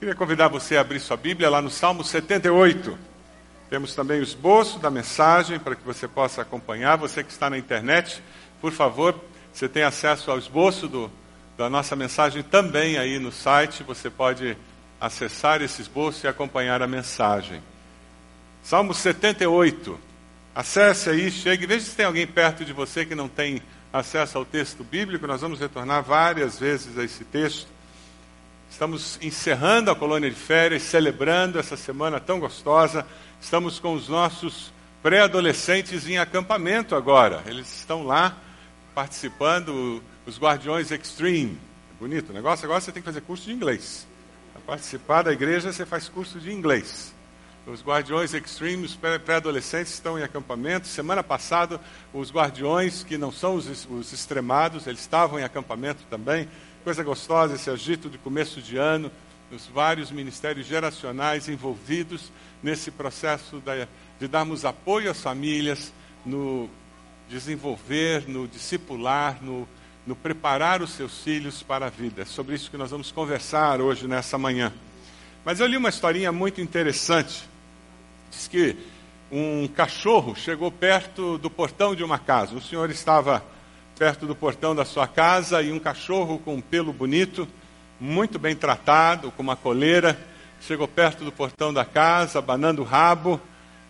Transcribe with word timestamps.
Queria 0.00 0.14
convidar 0.14 0.48
você 0.48 0.78
a 0.78 0.80
abrir 0.80 0.98
sua 0.98 1.18
Bíblia 1.18 1.50
lá 1.50 1.60
no 1.60 1.68
Salmo 1.68 2.02
78. 2.02 2.98
Temos 3.68 3.94
também 3.94 4.18
o 4.18 4.22
esboço 4.22 4.78
da 4.78 4.90
mensagem 4.90 5.58
para 5.58 5.76
que 5.76 5.84
você 5.84 6.08
possa 6.08 6.40
acompanhar. 6.40 6.96
Você 6.96 7.22
que 7.22 7.30
está 7.30 7.50
na 7.50 7.58
internet, 7.58 8.22
por 8.62 8.72
favor, 8.72 9.14
você 9.52 9.68
tem 9.68 9.82
acesso 9.82 10.30
ao 10.30 10.38
esboço 10.38 10.88
do, 10.88 11.12
da 11.54 11.68
nossa 11.68 11.94
mensagem 11.94 12.42
também 12.42 12.96
aí 12.96 13.18
no 13.18 13.30
site. 13.30 13.82
Você 13.82 14.08
pode 14.08 14.56
acessar 14.98 15.60
esse 15.60 15.82
esboço 15.82 16.24
e 16.24 16.28
acompanhar 16.28 16.80
a 16.80 16.86
mensagem. 16.86 17.62
Salmo 18.62 18.94
78. 18.94 20.00
Acesse 20.54 21.10
aí, 21.10 21.30
chegue, 21.30 21.66
veja 21.66 21.84
se 21.84 21.94
tem 21.94 22.06
alguém 22.06 22.26
perto 22.26 22.64
de 22.64 22.72
você 22.72 23.04
que 23.04 23.14
não 23.14 23.28
tem 23.28 23.60
acesso 23.92 24.38
ao 24.38 24.46
texto 24.46 24.82
bíblico. 24.82 25.26
Nós 25.26 25.42
vamos 25.42 25.60
retornar 25.60 26.02
várias 26.02 26.58
vezes 26.58 26.96
a 26.96 27.04
esse 27.04 27.22
texto. 27.22 27.68
Estamos 28.70 29.18
encerrando 29.20 29.90
a 29.90 29.96
colônia 29.96 30.30
de 30.30 30.36
férias, 30.36 30.84
celebrando 30.84 31.58
essa 31.58 31.76
semana 31.76 32.20
tão 32.20 32.38
gostosa. 32.38 33.04
Estamos 33.40 33.80
com 33.80 33.92
os 33.92 34.08
nossos 34.08 34.72
pré-adolescentes 35.02 36.06
em 36.08 36.18
acampamento 36.18 36.94
agora. 36.94 37.42
Eles 37.46 37.68
estão 37.74 38.06
lá 38.06 38.36
participando, 38.94 40.02
os 40.24 40.38
Guardiões 40.38 40.92
Extreme. 40.92 41.58
É 41.90 41.98
bonito 41.98 42.30
o 42.30 42.32
negócio. 42.32 42.64
Agora 42.64 42.80
você 42.80 42.92
tem 42.92 43.02
que 43.02 43.08
fazer 43.08 43.20
curso 43.22 43.44
de 43.46 43.52
inglês. 43.52 44.06
Para 44.52 44.62
participar 44.62 45.22
da 45.22 45.32
igreja, 45.32 45.72
você 45.72 45.84
faz 45.84 46.08
curso 46.08 46.38
de 46.38 46.52
inglês. 46.52 47.12
Os 47.66 47.82
Guardiões 47.82 48.32
Extreme, 48.32 48.86
os 48.86 48.96
pré-adolescentes 48.96 49.92
estão 49.92 50.18
em 50.18 50.22
acampamento. 50.22 50.86
Semana 50.86 51.22
passada, 51.22 51.80
os 52.14 52.32
Guardiões, 52.32 53.02
que 53.02 53.18
não 53.18 53.30
são 53.30 53.56
os, 53.56 53.86
os 53.90 54.12
extremados, 54.12 54.86
eles 54.86 55.00
estavam 55.00 55.38
em 55.38 55.42
acampamento 55.42 56.02
também. 56.08 56.48
Coisa 56.82 57.02
gostosa 57.02 57.56
esse 57.56 57.68
agito 57.68 58.08
de 58.08 58.16
começo 58.16 58.62
de 58.62 58.78
ano, 58.78 59.12
os 59.52 59.66
vários 59.66 60.10
ministérios 60.10 60.66
geracionais 60.66 61.46
envolvidos 61.46 62.32
nesse 62.62 62.90
processo 62.90 63.62
de 64.18 64.26
darmos 64.26 64.64
apoio 64.64 65.10
às 65.10 65.20
famílias, 65.20 65.92
no 66.24 66.70
desenvolver, 67.28 68.26
no 68.26 68.48
discipular, 68.48 69.38
no, 69.42 69.68
no 70.06 70.16
preparar 70.16 70.80
os 70.80 70.92
seus 70.92 71.22
filhos 71.22 71.62
para 71.62 71.86
a 71.86 71.90
vida. 71.90 72.22
É 72.22 72.24
sobre 72.24 72.54
isso 72.54 72.70
que 72.70 72.78
nós 72.78 72.90
vamos 72.90 73.12
conversar 73.12 73.78
hoje, 73.82 74.08
nessa 74.08 74.38
manhã. 74.38 74.72
Mas 75.44 75.60
eu 75.60 75.66
li 75.66 75.76
uma 75.76 75.90
historinha 75.90 76.32
muito 76.32 76.62
interessante. 76.62 77.46
Diz 78.30 78.48
que 78.48 78.74
um 79.30 79.68
cachorro 79.68 80.34
chegou 80.34 80.72
perto 80.72 81.36
do 81.36 81.50
portão 81.50 81.94
de 81.94 82.02
uma 82.02 82.18
casa. 82.18 82.54
O 82.54 82.62
senhor 82.62 82.88
estava 82.88 83.44
perto 84.00 84.26
do 84.26 84.34
portão 84.34 84.74
da 84.74 84.86
sua 84.86 85.06
casa 85.06 85.60
e 85.60 85.70
um 85.70 85.78
cachorro 85.78 86.38
com 86.38 86.54
um 86.54 86.60
pelo 86.62 86.90
bonito, 86.90 87.46
muito 88.00 88.38
bem 88.38 88.56
tratado, 88.56 89.30
com 89.30 89.42
uma 89.42 89.56
coleira, 89.56 90.18
chegou 90.58 90.88
perto 90.88 91.22
do 91.22 91.30
portão 91.30 91.70
da 91.70 91.84
casa, 91.84 92.38
abanando 92.38 92.80
o 92.80 92.84
rabo, 92.86 93.38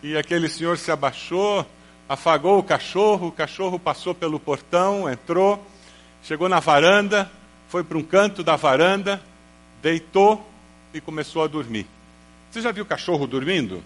e 0.03 0.17
aquele 0.17 0.49
senhor 0.49 0.77
se 0.77 0.91
abaixou, 0.91 1.65
afagou 2.09 2.59
o 2.59 2.63
cachorro, 2.63 3.27
o 3.27 3.31
cachorro 3.31 3.79
passou 3.79 4.13
pelo 4.13 4.37
portão, 4.37 5.09
entrou, 5.09 5.65
chegou 6.21 6.49
na 6.49 6.59
varanda, 6.59 7.31
foi 7.69 7.81
para 7.81 7.97
um 7.97 8.03
canto 8.03 8.43
da 8.43 8.57
varanda, 8.57 9.21
deitou 9.81 10.45
e 10.93 10.99
começou 10.99 11.41
a 11.41 11.47
dormir. 11.47 11.87
Você 12.51 12.59
já 12.59 12.73
viu 12.73 12.85
cachorro 12.85 13.25
dormindo? 13.25 13.81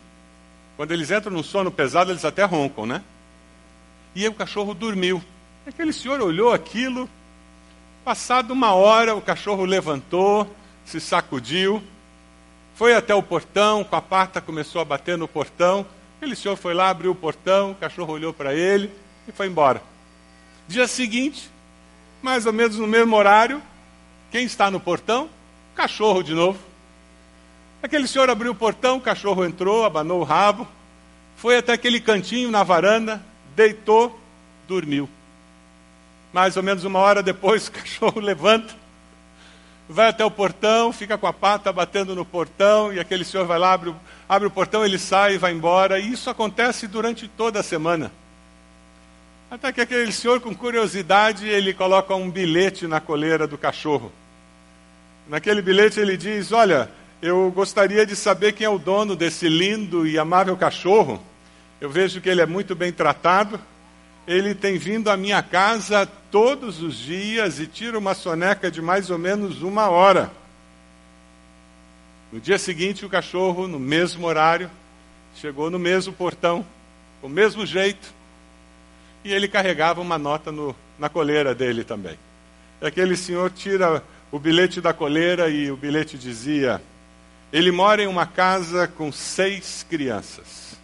Quando 0.76 0.92
eles 0.92 1.12
entram 1.12 1.32
num 1.32 1.44
sono 1.44 1.70
pesado, 1.70 2.12
eles 2.12 2.26
até 2.26 2.44
roncam, 2.45 2.88
né? 2.88 3.04
E 4.16 4.23
aí 4.23 4.28
o 4.28 4.34
cachorro 4.34 4.73
dormiu. 4.73 5.23
Aquele 5.67 5.91
senhor 5.91 6.21
olhou 6.21 6.53
aquilo, 6.53 7.09
passado 8.03 8.52
uma 8.52 8.75
hora, 8.75 9.16
o 9.16 9.21
cachorro 9.21 9.66
levantou, 9.66 10.47
se 10.85 10.99
sacudiu, 10.99 11.81
foi 12.75 12.94
até 12.94 13.16
o 13.16 13.23
portão, 13.23 13.83
com 13.83 13.95
a 13.95 14.02
pata 14.02 14.39
começou 14.39 14.80
a 14.80 14.86
bater 14.86 15.17
no 15.17 15.27
portão. 15.27 15.83
Aquele 16.17 16.36
senhor 16.36 16.55
foi 16.55 16.75
lá, 16.75 16.89
abriu 16.89 17.11
o 17.11 17.16
portão, 17.16 17.71
o 17.71 17.75
cachorro 17.75 18.13
olhou 18.13 18.31
para 18.31 18.53
ele 18.53 18.91
e 19.27 19.31
foi 19.31 19.47
embora. 19.47 19.81
Dia 20.67 20.87
seguinte, 20.87 21.49
mais 22.21 22.45
ou 22.45 22.54
menos 22.54 22.77
no 22.77 22.86
mesmo 22.86 23.15
horário, 23.15 23.59
quem 24.31 24.45
está 24.45 24.70
no 24.70 24.80
portão? 24.80 25.27
Cachorro 25.73 26.21
de 26.21 26.36
novo. 26.36 26.59
Aquele 27.81 28.08
senhor 28.08 28.30
abriu 28.30 28.52
o 28.52 28.55
portão, 28.55 28.98
o 28.98 29.02
cachorro 29.02 29.43
entrou, 29.43 29.83
abanou 29.83 30.20
o 30.20 30.23
rabo, 30.23 30.67
foi 31.37 31.58
até 31.58 31.73
aquele 31.73 31.99
cantinho 31.99 32.52
na 32.52 32.61
varanda, 32.61 33.20
deitou, 33.55 34.20
dormiu. 34.67 35.09
Mais 36.36 36.58
ou 36.58 36.64
menos 36.64 36.84
uma 36.84 37.00
hora 37.00 37.23
depois, 37.23 37.68
o 37.68 37.72
cachorro 37.72 38.20
levanta, 38.20 38.76
vai 39.88 40.10
até 40.10 40.26
o 40.26 40.30
portão, 40.30 40.92
fica 40.92 41.18
com 41.18 41.28
a 41.28 41.32
pata 41.32 41.72
batendo 41.72 42.14
no 42.14 42.26
portão, 42.26 42.92
e 42.92 43.00
aquele 43.00 43.23
senhor 43.23 43.46
vai 43.46 43.58
lá, 43.58 43.72
abre 43.72 43.92
o, 43.92 43.96
abre 44.28 44.46
o 44.46 44.52
portão, 44.52 44.84
ele 44.84 45.00
sai 45.00 45.36
e 45.36 45.38
vai 45.38 45.54
embora. 45.54 45.98
E 45.98 46.12
isso 46.12 46.30
acontece 46.30 46.88
durante 46.88 47.26
toda 47.26 47.62
a 47.62 47.64
semana. 47.64 48.12
Até 49.50 49.72
que 49.72 49.80
aquele 49.80 50.12
senhor, 50.12 50.42
com 50.42 50.54
curiosidade, 50.54 51.48
ele 51.48 51.73
coloca 51.73 52.14
um 52.14 52.30
bilhete 52.30 52.86
na 52.86 53.00
coleira 53.00 53.48
do 53.48 53.58
cachorro. 53.58 54.12
Naquele 55.30 55.62
bilhete 55.62 56.02
ele 56.02 56.17
diz: 56.17 56.52
Olha, 56.52 56.92
eu 57.22 57.50
gostaria 57.50 58.06
de 58.06 58.14
saber 58.14 58.52
quem 58.52 58.66
é 58.66 58.70
o 58.70 58.78
dono 58.78 59.16
desse 59.16 59.48
lindo 59.48 60.06
e 60.06 60.20
amável 60.20 60.58
cachorro. 60.58 61.23
Eu 61.80 61.90
vejo 61.90 62.20
que 62.20 62.28
ele 62.28 62.42
é 62.42 62.46
muito 62.46 62.76
bem 62.76 62.92
tratado 62.92 63.58
ele 64.27 64.55
tem 64.55 64.77
vindo 64.77 65.09
à 65.09 65.17
minha 65.17 65.41
casa 65.43 66.05
todos 66.31 66.81
os 66.81 66.97
dias 66.97 67.59
e 67.59 67.67
tira 67.67 67.97
uma 67.97 68.15
soneca 68.15 68.71
de 68.71 68.81
mais 68.81 69.09
ou 69.09 69.17
menos 69.17 69.61
uma 69.61 69.89
hora. 69.89 70.31
No 72.31 72.39
dia 72.39 72.58
seguinte, 72.58 73.05
o 73.05 73.09
cachorro, 73.09 73.67
no 73.67 73.80
mesmo 73.80 74.25
horário, 74.25 74.69
chegou 75.36 75.69
no 75.69 75.77
mesmo 75.77 76.11
portão, 76.11 76.65
com 77.21 77.27
o 77.27 77.30
mesmo 77.30 77.65
jeito, 77.65 78.13
e 79.23 79.31
ele 79.31 79.47
carregava 79.47 80.02
uma 80.02 80.17
nota 80.17 80.52
no, 80.52 80.75
na 80.97 81.07
coleira 81.07 81.53
dele 81.53 81.83
também. 81.83 82.17
E 82.81 82.86
aquele 82.86 83.15
senhor 83.15 83.52
tira 83.52 84.03
o 84.31 84.39
bilhete 84.39 84.81
da 84.81 84.92
coleira 84.92 85.49
e 85.49 85.71
o 85.71 85.77
bilhete 85.77 86.17
dizia: 86.17 86.81
ele 87.53 87.71
mora 87.71 88.02
em 88.02 88.07
uma 88.07 88.25
casa 88.25 88.87
com 88.87 89.11
seis 89.11 89.86
crianças 89.87 90.74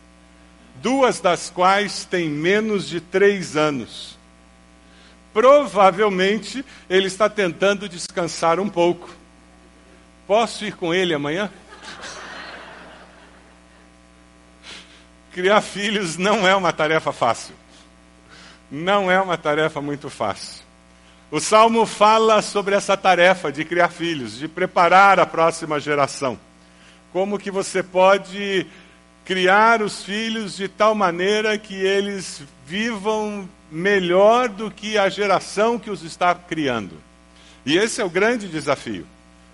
duas 0.81 1.19
das 1.19 1.49
quais 1.49 2.05
têm 2.05 2.29
menos 2.29 2.87
de 2.87 2.99
três 2.99 3.55
anos. 3.55 4.17
Provavelmente 5.33 6.65
ele 6.89 7.07
está 7.07 7.29
tentando 7.29 7.87
descansar 7.87 8.59
um 8.59 8.67
pouco. 8.67 9.09
Posso 10.27 10.65
ir 10.65 10.75
com 10.75 10.93
ele 10.93 11.13
amanhã? 11.13 11.51
Criar 15.31 15.61
filhos 15.61 16.17
não 16.17 16.45
é 16.47 16.55
uma 16.55 16.73
tarefa 16.73 17.13
fácil. 17.13 17.55
Não 18.69 19.09
é 19.09 19.19
uma 19.21 19.37
tarefa 19.37 19.81
muito 19.81 20.09
fácil. 20.09 20.63
O 21.29 21.39
Salmo 21.39 21.85
fala 21.85 22.41
sobre 22.41 22.75
essa 22.75 22.97
tarefa 22.97 23.51
de 23.51 23.63
criar 23.63 23.87
filhos, 23.87 24.37
de 24.37 24.49
preparar 24.49 25.17
a 25.17 25.25
próxima 25.25 25.79
geração. 25.79 26.37
Como 27.13 27.39
que 27.39 27.49
você 27.49 27.81
pode 27.81 28.67
criar 29.25 29.81
os 29.81 30.03
filhos 30.03 30.55
de 30.57 30.67
tal 30.67 30.95
maneira 30.95 31.57
que 31.57 31.75
eles 31.75 32.43
vivam 32.65 33.47
melhor 33.71 34.49
do 34.49 34.69
que 34.69 34.97
a 34.97 35.07
geração 35.09 35.79
que 35.79 35.89
os 35.89 36.03
está 36.03 36.33
criando. 36.35 36.95
E 37.65 37.77
esse 37.77 38.01
é 38.01 38.05
o 38.05 38.09
grande 38.09 38.47
desafio. 38.47 39.05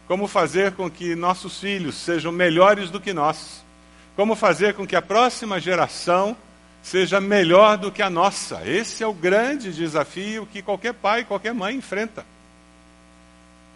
Como 0.07 0.27
fazer 0.27 0.71
com 0.71 0.89
que 0.89 1.15
nossos 1.15 1.59
filhos 1.59 1.95
sejam 1.95 2.31
melhores 2.31 2.89
do 2.89 2.99
que 2.99 3.13
nós? 3.13 3.63
Como 4.15 4.35
fazer 4.35 4.73
com 4.73 4.87
que 4.87 4.95
a 4.95 5.01
próxima 5.01 5.59
geração 5.59 6.35
seja 6.81 7.19
melhor 7.19 7.77
do 7.77 7.91
que 7.91 8.01
a 8.01 8.09
nossa? 8.09 8.61
Esse 8.65 9.03
é 9.03 9.07
o 9.07 9.13
grande 9.13 9.73
desafio 9.73 10.47
que 10.51 10.61
qualquer 10.61 10.93
pai, 10.93 11.25
qualquer 11.25 11.53
mãe 11.53 11.75
enfrenta. 11.75 12.25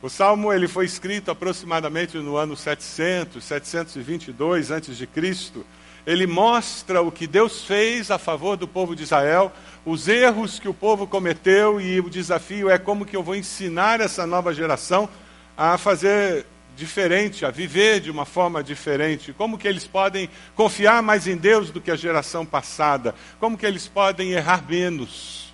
O 0.01 0.09
salmo 0.09 0.51
ele 0.51 0.67
foi 0.67 0.85
escrito 0.85 1.29
aproximadamente 1.29 2.17
no 2.17 2.35
ano 2.35 2.57
700, 2.57 3.44
722 3.44 4.72
antes 4.72 4.97
de 4.97 5.05
Cristo. 5.05 5.64
Ele 6.08 6.26
mostra 6.26 7.03
o 7.03 7.11
que 7.11 7.28
Deus 7.28 7.64
fez 7.64 8.09
a 8.09 8.17
favor 8.17 8.58
do 8.58 8.67
povo 8.67 8.96
de 8.96 9.03
Israel, 9.03 9.52
os 9.85 10.08
erros 10.08 10.58
que 10.58 10.67
o 10.67 10.73
povo 10.73 11.05
cometeu 11.05 11.79
e 11.79 11.99
o 11.99 12.09
desafio 12.09 12.67
é 12.67 12.79
como 12.79 13.05
que 13.05 13.16
eu 13.16 13.22
vou 13.22 13.35
ensinar 13.35 14.02
essa 14.02 14.26
nova 14.26 14.52
geração 14.55 15.08
a 15.55 15.78
fazer 15.78 16.47
diferente, 16.76 17.46
a 17.46 17.52
viver 17.52 17.99
de 17.99 18.09
uma 18.09 18.26
forma 18.26 18.64
diferente, 18.64 19.31
como 19.34 19.55
que 19.55 19.67
eles 19.67 19.85
podem 19.85 20.28
confiar 20.55 21.03
mais 21.03 21.28
em 21.28 21.37
Deus 21.37 21.70
do 21.70 21.79
que 21.79 21.91
a 21.91 21.96
geração 21.96 22.43
passada, 22.43 23.14
como 23.40 23.55
que 23.55 23.67
eles 23.67 23.87
podem 23.87 24.31
errar 24.31 24.64
menos. 24.67 25.51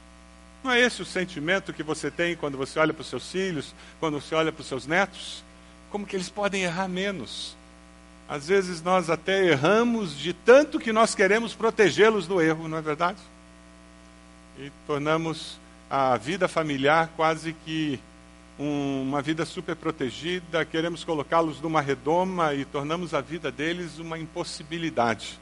Não 0.63 0.71
é 0.71 0.79
esse 0.81 1.01
o 1.01 1.05
sentimento 1.05 1.73
que 1.73 1.83
você 1.83 2.09
tem 2.09 2.35
quando 2.35 2.57
você 2.57 2.79
olha 2.79 2.93
para 2.93 3.01
os 3.01 3.07
seus 3.07 3.31
filhos, 3.31 3.73
quando 3.99 4.19
você 4.19 4.35
olha 4.35 4.51
para 4.51 4.61
os 4.61 4.67
seus 4.67 4.85
netos? 4.85 5.43
Como 5.89 6.05
que 6.05 6.15
eles 6.15 6.29
podem 6.29 6.63
errar 6.63 6.87
menos? 6.87 7.55
Às 8.27 8.47
vezes 8.47 8.81
nós 8.81 9.09
até 9.09 9.45
erramos 9.45 10.17
de 10.17 10.33
tanto 10.33 10.79
que 10.79 10.91
nós 10.91 11.15
queremos 11.15 11.53
protegê-los 11.53 12.27
do 12.27 12.41
erro, 12.41 12.67
não 12.67 12.77
é 12.77 12.81
verdade? 12.81 13.19
E 14.57 14.69
tornamos 14.85 15.57
a 15.89 16.17
vida 16.17 16.47
familiar 16.47 17.09
quase 17.15 17.53
que 17.53 17.99
um, 18.59 19.03
uma 19.03 19.21
vida 19.21 19.45
super 19.45 19.75
protegida, 19.75 20.65
queremos 20.65 21.03
colocá-los 21.03 21.61
numa 21.61 21.79
redoma 21.79 22.53
e 22.53 22.65
tornamos 22.65 23.13
a 23.13 23.21
vida 23.21 23.51
deles 23.51 23.99
uma 23.99 24.17
impossibilidade. 24.17 25.39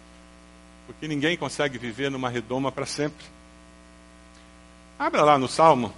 Porque 0.86 1.08
ninguém 1.08 1.36
consegue 1.36 1.78
viver 1.78 2.12
numa 2.12 2.30
redoma 2.30 2.72
para 2.72 2.86
sempre. 2.86 3.26
Abra 4.98 5.24
lá 5.24 5.38
no 5.38 5.50
Salmo, 5.50 5.94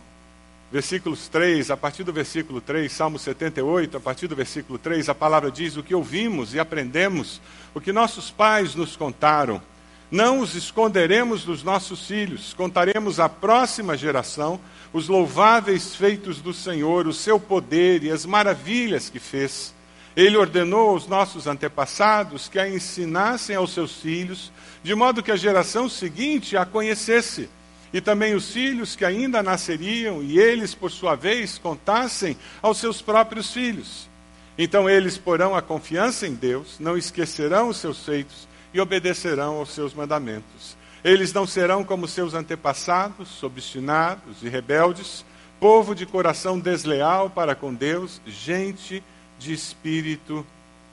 versículos 0.71 1.27
3, 1.27 1.69
a 1.69 1.77
partir 1.77 2.03
do 2.03 2.11
versículo 2.11 2.59
3, 2.59 2.91
Salmo 2.91 3.19
78, 3.19 3.95
a 3.95 3.99
partir 3.99 4.25
do 4.25 4.35
versículo 4.35 4.79
3, 4.79 5.07
a 5.07 5.13
palavra 5.13 5.51
diz: 5.51 5.77
O 5.77 5.83
que 5.83 5.94
ouvimos 5.94 6.55
e 6.55 6.59
aprendemos, 6.59 7.39
o 7.75 7.79
que 7.79 7.94
nossos 7.94 8.31
pais 8.31 8.73
nos 8.73 8.95
contaram, 8.95 9.61
não 10.09 10.39
os 10.39 10.55
esconderemos 10.55 11.44
dos 11.44 11.61
nossos 11.61 12.07
filhos, 12.07 12.55
contaremos 12.55 13.19
à 13.19 13.29
próxima 13.29 13.95
geração 13.95 14.59
os 14.91 15.07
louváveis 15.07 15.95
feitos 15.95 16.41
do 16.41 16.51
Senhor, 16.51 17.05
o 17.05 17.13
seu 17.13 17.39
poder 17.39 18.03
e 18.03 18.09
as 18.09 18.25
maravilhas 18.25 19.11
que 19.11 19.19
fez. 19.19 19.75
Ele 20.15 20.38
ordenou 20.38 20.89
aos 20.89 21.07
nossos 21.07 21.45
antepassados 21.45 22.49
que 22.49 22.57
a 22.57 22.67
ensinassem 22.67 23.55
aos 23.55 23.73
seus 23.73 24.01
filhos, 24.01 24.51
de 24.81 24.95
modo 24.95 25.21
que 25.21 25.31
a 25.31 25.35
geração 25.35 25.88
seguinte 25.88 26.57
a 26.57 26.65
conhecesse, 26.65 27.47
e 27.93 28.01
também 28.01 28.35
os 28.35 28.51
filhos 28.51 28.95
que 28.95 29.05
ainda 29.05 29.41
nasceriam, 29.41 30.21
e 30.21 30.39
eles, 30.39 30.75
por 30.75 30.91
sua 30.91 31.15
vez, 31.15 31.57
contassem 31.57 32.37
aos 32.61 32.77
seus 32.77 33.01
próprios 33.01 33.51
filhos. 33.51 34.09
Então 34.57 34.89
eles 34.89 35.17
porão 35.17 35.55
a 35.55 35.61
confiança 35.61 36.27
em 36.27 36.33
Deus, 36.33 36.79
não 36.79 36.97
esquecerão 36.97 37.69
os 37.69 37.77
seus 37.77 38.03
feitos 38.03 38.47
e 38.73 38.81
obedecerão 38.81 39.55
aos 39.55 39.69
seus 39.69 39.93
mandamentos. 39.93 40.75
Eles 41.03 41.31
não 41.31 41.45
serão 41.45 41.83
como 41.83 42.07
seus 42.07 42.33
antepassados, 42.33 43.41
obstinados 43.43 44.41
e 44.41 44.49
rebeldes, 44.49 45.23
povo 45.59 45.95
de 45.95 46.05
coração 46.05 46.59
desleal 46.59 47.29
para 47.29 47.55
com 47.55 47.73
Deus, 47.73 48.19
gente 48.25 49.03
de 49.39 49.53
espírito 49.53 50.45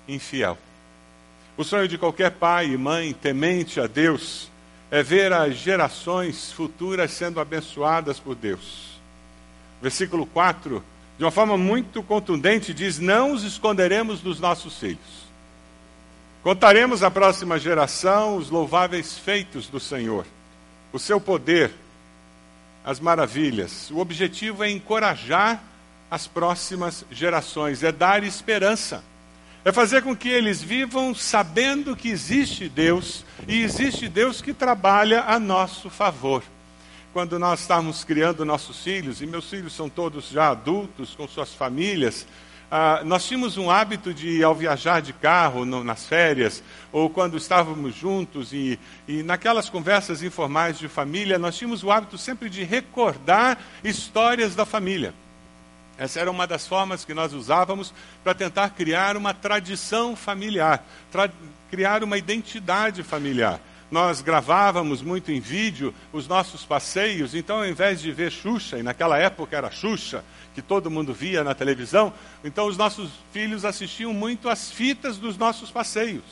infiel. 0.07 0.59
O 1.57 1.65
sonho 1.65 1.89
de 1.89 1.97
qualquer 1.97 2.33
pai 2.33 2.67
e 2.67 2.77
mãe 2.77 3.13
temente 3.13 3.81
a 3.81 3.87
Deus 3.87 4.51
é 4.95 5.03
ver 5.03 5.33
as 5.33 5.57
gerações 5.57 6.53
futuras 6.53 7.11
sendo 7.11 7.41
abençoadas 7.41 8.21
por 8.21 8.37
Deus. 8.37 9.01
Versículo 9.83 10.25
4, 10.25 10.81
de 11.19 11.25
uma 11.25 11.33
forma 11.33 11.59
muito 11.59 12.01
contundente, 12.01 12.73
diz: 12.73 13.01
Não 13.01 13.33
os 13.33 13.43
esconderemos 13.43 14.21
dos 14.21 14.39
nossos 14.39 14.79
filhos. 14.79 15.25
Contaremos 16.45 17.03
à 17.03 17.11
próxima 17.11 17.59
geração 17.59 18.37
os 18.37 18.51
louváveis 18.51 19.19
feitos 19.19 19.67
do 19.67 19.81
Senhor, 19.81 20.25
o 20.93 20.99
seu 21.01 21.21
poder, 21.21 21.73
as 22.85 23.01
maravilhas. 23.01 23.91
O 23.91 23.99
objetivo 23.99 24.63
é 24.63 24.71
encorajar 24.71 25.61
as 26.09 26.29
próximas 26.29 27.05
gerações, 27.11 27.83
é 27.83 27.91
dar 27.91 28.23
esperança, 28.23 29.03
é 29.65 29.73
fazer 29.73 30.03
com 30.03 30.15
que 30.15 30.29
eles 30.29 30.63
vivam 30.63 31.15
sabendo 31.15 31.97
que 31.97 32.11
existe 32.11 32.69
Deus 32.69 33.25
e 33.49 33.63
existe 33.63 34.09
Deus 34.09 34.43
que 34.43 34.53
trabalha 34.53 35.25
a 35.27 35.39
nosso 35.39 35.89
favor. 35.89 36.43
Quando 37.15 37.39
nós 37.39 37.61
estávamos 37.61 38.05
criando 38.05 38.45
nossos 38.45 38.83
filhos, 38.83 39.23
e 39.23 39.27
meus 39.27 39.49
filhos 39.49 39.73
são 39.73 39.89
todos 39.89 40.29
já 40.29 40.51
adultos, 40.51 41.15
com 41.15 41.27
suas 41.27 41.55
famílias, 41.55 42.27
ah, 42.71 43.03
nós 43.05 43.25
tínhamos 43.25 43.57
um 43.57 43.71
hábito 43.71 44.13
de, 44.13 44.43
ao 44.43 44.55
viajar 44.55 45.01
de 45.01 45.13
carro 45.13 45.65
no, 45.65 45.83
nas 45.83 46.05
férias, 46.05 46.63
ou 46.93 47.09
quando 47.09 47.37
estávamos 47.37 47.95
juntos 47.95 48.53
e, 48.53 48.79
e 49.09 49.23
naquelas 49.23 49.71
conversas 49.71 50.23
informais 50.23 50.79
de 50.79 50.89
família, 50.89 51.39
nós 51.39 51.57
tínhamos 51.57 51.83
o 51.83 51.91
hábito 51.91 52.19
sempre 52.19 52.51
de 52.51 52.65
recordar 52.65 53.59
histórias 53.83 54.55
da 54.55 54.67
família. 54.67 55.15
Essa 55.97 56.21
era 56.21 56.31
uma 56.31 56.47
das 56.47 56.67
formas 56.67 57.05
que 57.05 57.15
nós 57.15 57.33
usávamos 57.33 57.95
para 58.23 58.35
tentar 58.35 58.71
criar 58.71 59.17
uma 59.17 59.33
tradição 59.33 60.17
familiar, 60.17 60.85
criar 61.71 62.03
uma 62.03 62.19
identidade 62.19 63.03
familiar 63.03 63.61
nós 63.95 64.21
gravávamos 64.21 65.03
muito 65.03 65.31
em 65.31 65.39
vídeo 65.39 65.95
os 66.13 66.27
nossos 66.27 66.65
passeios, 66.65 67.33
então 67.33 67.59
ao 67.59 67.67
invés 67.67 68.01
de 68.01 68.11
ver 68.11 68.33
Xuxa, 68.33 68.77
e 68.77 68.83
naquela 68.83 69.17
época 69.19 69.57
era 69.57 69.71
Xuxa, 69.71 70.25
que 70.53 70.61
todo 70.61 70.91
mundo 70.91 71.15
via 71.15 71.45
na 71.45 71.55
televisão, 71.55 72.13
então 72.43 72.67
os 72.67 72.77
nossos 72.77 73.11
filhos 73.33 73.65
assistiam 73.65 74.13
muito 74.13 74.49
às 74.49 74.69
fitas 74.69 75.17
dos 75.17 75.37
nossos 75.37 75.71
passeios. 75.71 76.25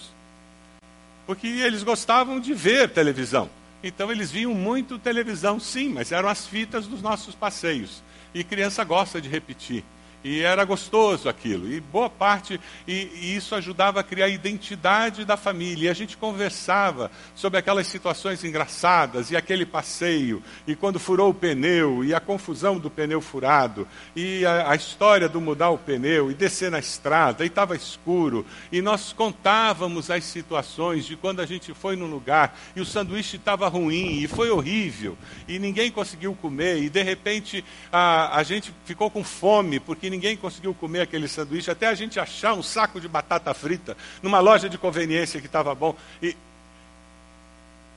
Porque 1.24 1.46
eles 1.46 1.84
gostavam 1.84 2.40
de 2.40 2.52
ver 2.52 2.90
televisão. 2.90 3.48
Então 3.80 4.10
eles 4.10 4.30
viam 4.30 4.54
muito 4.54 4.98
televisão, 4.98 5.60
sim, 5.60 5.88
mas 5.88 6.10
eram 6.10 6.28
as 6.28 6.44
fitas 6.44 6.88
dos 6.88 7.00
nossos 7.00 7.34
passeios. 7.34 8.02
E 8.34 8.42
criança 8.42 8.82
gosta 8.84 9.20
de 9.20 9.28
repetir. 9.28 9.84
E 10.24 10.40
era 10.40 10.64
gostoso 10.64 11.28
aquilo. 11.28 11.70
E 11.70 11.80
boa 11.80 12.08
parte, 12.08 12.60
e, 12.86 13.10
e, 13.14 13.36
isso 13.36 13.54
ajudava 13.54 14.00
a 14.00 14.04
criar 14.04 14.26
a 14.26 14.28
identidade 14.28 15.24
da 15.24 15.36
família. 15.36 15.86
E 15.86 15.90
a 15.90 15.94
gente 15.94 16.16
conversava 16.16 17.10
sobre 17.34 17.58
aquelas 17.58 17.86
situações 17.86 18.44
engraçadas, 18.44 19.30
e 19.30 19.36
aquele 19.36 19.66
passeio, 19.66 20.42
e 20.66 20.76
quando 20.76 21.00
furou 21.00 21.30
o 21.30 21.34
pneu, 21.34 22.04
e 22.04 22.14
a 22.14 22.20
confusão 22.20 22.78
do 22.78 22.90
pneu 22.90 23.20
furado, 23.20 23.86
e 24.14 24.46
a, 24.46 24.70
a 24.70 24.76
história 24.76 25.28
do 25.28 25.40
mudar 25.40 25.70
o 25.70 25.78
pneu, 25.78 26.30
e 26.30 26.34
descer 26.34 26.70
na 26.70 26.78
estrada, 26.78 27.44
e 27.44 27.48
estava 27.48 27.74
escuro. 27.74 28.46
E 28.70 28.80
nós 28.80 29.12
contávamos 29.12 30.10
as 30.10 30.24
situações 30.24 31.04
de 31.04 31.16
quando 31.16 31.40
a 31.40 31.46
gente 31.46 31.74
foi 31.74 31.96
num 31.96 32.06
lugar, 32.06 32.56
e 32.76 32.80
o 32.80 32.86
sanduíche 32.86 33.36
estava 33.36 33.66
ruim, 33.68 34.22
e 34.22 34.28
foi 34.28 34.50
horrível, 34.50 35.18
e 35.48 35.58
ninguém 35.58 35.90
conseguiu 35.90 36.34
comer, 36.34 36.82
e 36.82 36.88
de 36.88 37.02
repente 37.02 37.64
a, 37.90 38.38
a 38.38 38.42
gente 38.42 38.72
ficou 38.84 39.10
com 39.10 39.24
fome, 39.24 39.80
porque 39.80 40.11
ninguém 40.12 40.36
conseguiu 40.36 40.74
comer 40.74 41.00
aquele 41.00 41.26
sanduíche, 41.26 41.70
até 41.70 41.86
a 41.86 41.94
gente 41.94 42.20
achar 42.20 42.52
um 42.52 42.62
saco 42.62 43.00
de 43.00 43.08
batata 43.08 43.52
frita 43.54 43.96
numa 44.22 44.40
loja 44.40 44.68
de 44.68 44.76
conveniência 44.76 45.40
que 45.40 45.46
estava 45.46 45.74
bom. 45.74 45.96
E 46.22 46.36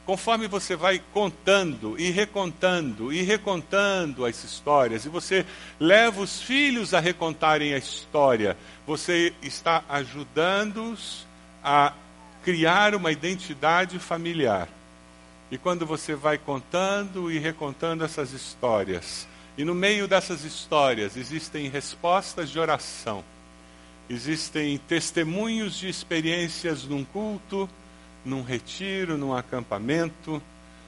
conforme 0.05 0.47
você 0.47 0.75
vai 0.75 1.01
contando 1.13 1.99
e 1.99 2.09
recontando 2.11 3.11
e 3.11 3.21
recontando 3.21 4.25
as 4.25 4.43
histórias, 4.43 5.03
e 5.05 5.09
você 5.09 5.45
leva 5.77 6.21
os 6.21 6.41
filhos 6.41 6.93
a 6.93 7.01
recontarem 7.01 7.73
a 7.73 7.77
história, 7.77 8.55
você 8.87 9.33
está 9.41 9.83
ajudando-os 9.89 11.27
a 11.61 11.91
criar 12.43 12.95
uma 12.95 13.11
identidade 13.11 13.99
familiar. 13.99 14.69
E 15.51 15.57
quando 15.57 15.85
você 15.85 16.15
vai 16.15 16.37
contando 16.37 17.29
e 17.29 17.39
recontando 17.39 18.05
essas 18.05 18.31
histórias, 18.31 19.27
e 19.57 19.63
no 19.63 19.73
meio 19.73 20.07
dessas 20.07 20.43
histórias 20.43 21.15
existem 21.15 21.69
respostas 21.69 22.49
de 22.49 22.59
oração, 22.59 23.23
existem 24.09 24.77
testemunhos 24.77 25.75
de 25.75 25.87
experiências 25.87 26.83
num 26.83 27.05
culto, 27.05 27.69
num 28.25 28.43
retiro, 28.43 29.17
num 29.17 29.33
acampamento, 29.33 30.41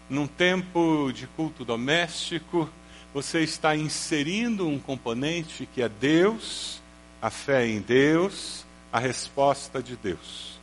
num 0.10 0.28
tempo 0.28 1.12
de 1.14 1.28
culto 1.28 1.64
doméstico. 1.64 2.70
Você 3.14 3.42
está 3.42 3.76
inserindo 3.76 4.68
um 4.68 4.80
componente 4.80 5.68
que 5.74 5.82
é 5.82 5.90
Deus, 5.90 6.82
a 7.22 7.30
fé 7.30 7.66
em 7.66 7.80
Deus, 7.80 8.66
a 8.92 9.00
resposta 9.00 9.82
de 9.82 9.96
Deus. 9.96 10.58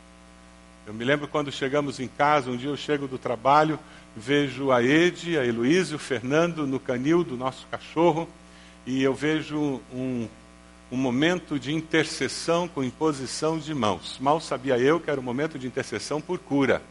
Eu 0.85 0.93
me 0.93 1.03
lembro 1.03 1.27
quando 1.27 1.51
chegamos 1.51 1.99
em 1.99 2.07
casa, 2.07 2.51
um 2.51 2.57
dia 2.57 2.69
eu 2.69 2.77
chego 2.77 3.07
do 3.07 3.17
trabalho 3.17 3.79
vejo 4.15 4.71
a 4.71 4.81
Ede, 4.81 5.37
a 5.37 5.45
Heloísa 5.45 5.93
e 5.93 5.95
o 5.95 5.99
Fernando 5.99 6.65
no 6.65 6.79
canil 6.79 7.23
do 7.23 7.35
nosso 7.35 7.67
cachorro, 7.67 8.29
e 8.85 9.03
eu 9.03 9.13
vejo 9.13 9.81
um, 9.93 10.27
um 10.91 10.97
momento 10.97 11.59
de 11.59 11.73
intercessão 11.73 12.67
com 12.67 12.83
imposição 12.83 13.59
de 13.59 13.73
mãos. 13.73 14.17
Mal 14.19 14.39
sabia 14.39 14.77
eu 14.77 14.99
que 14.99 15.09
era 15.09 15.19
um 15.19 15.23
momento 15.23 15.59
de 15.59 15.67
intercessão 15.67 16.21
por 16.21 16.39
cura. 16.39 16.81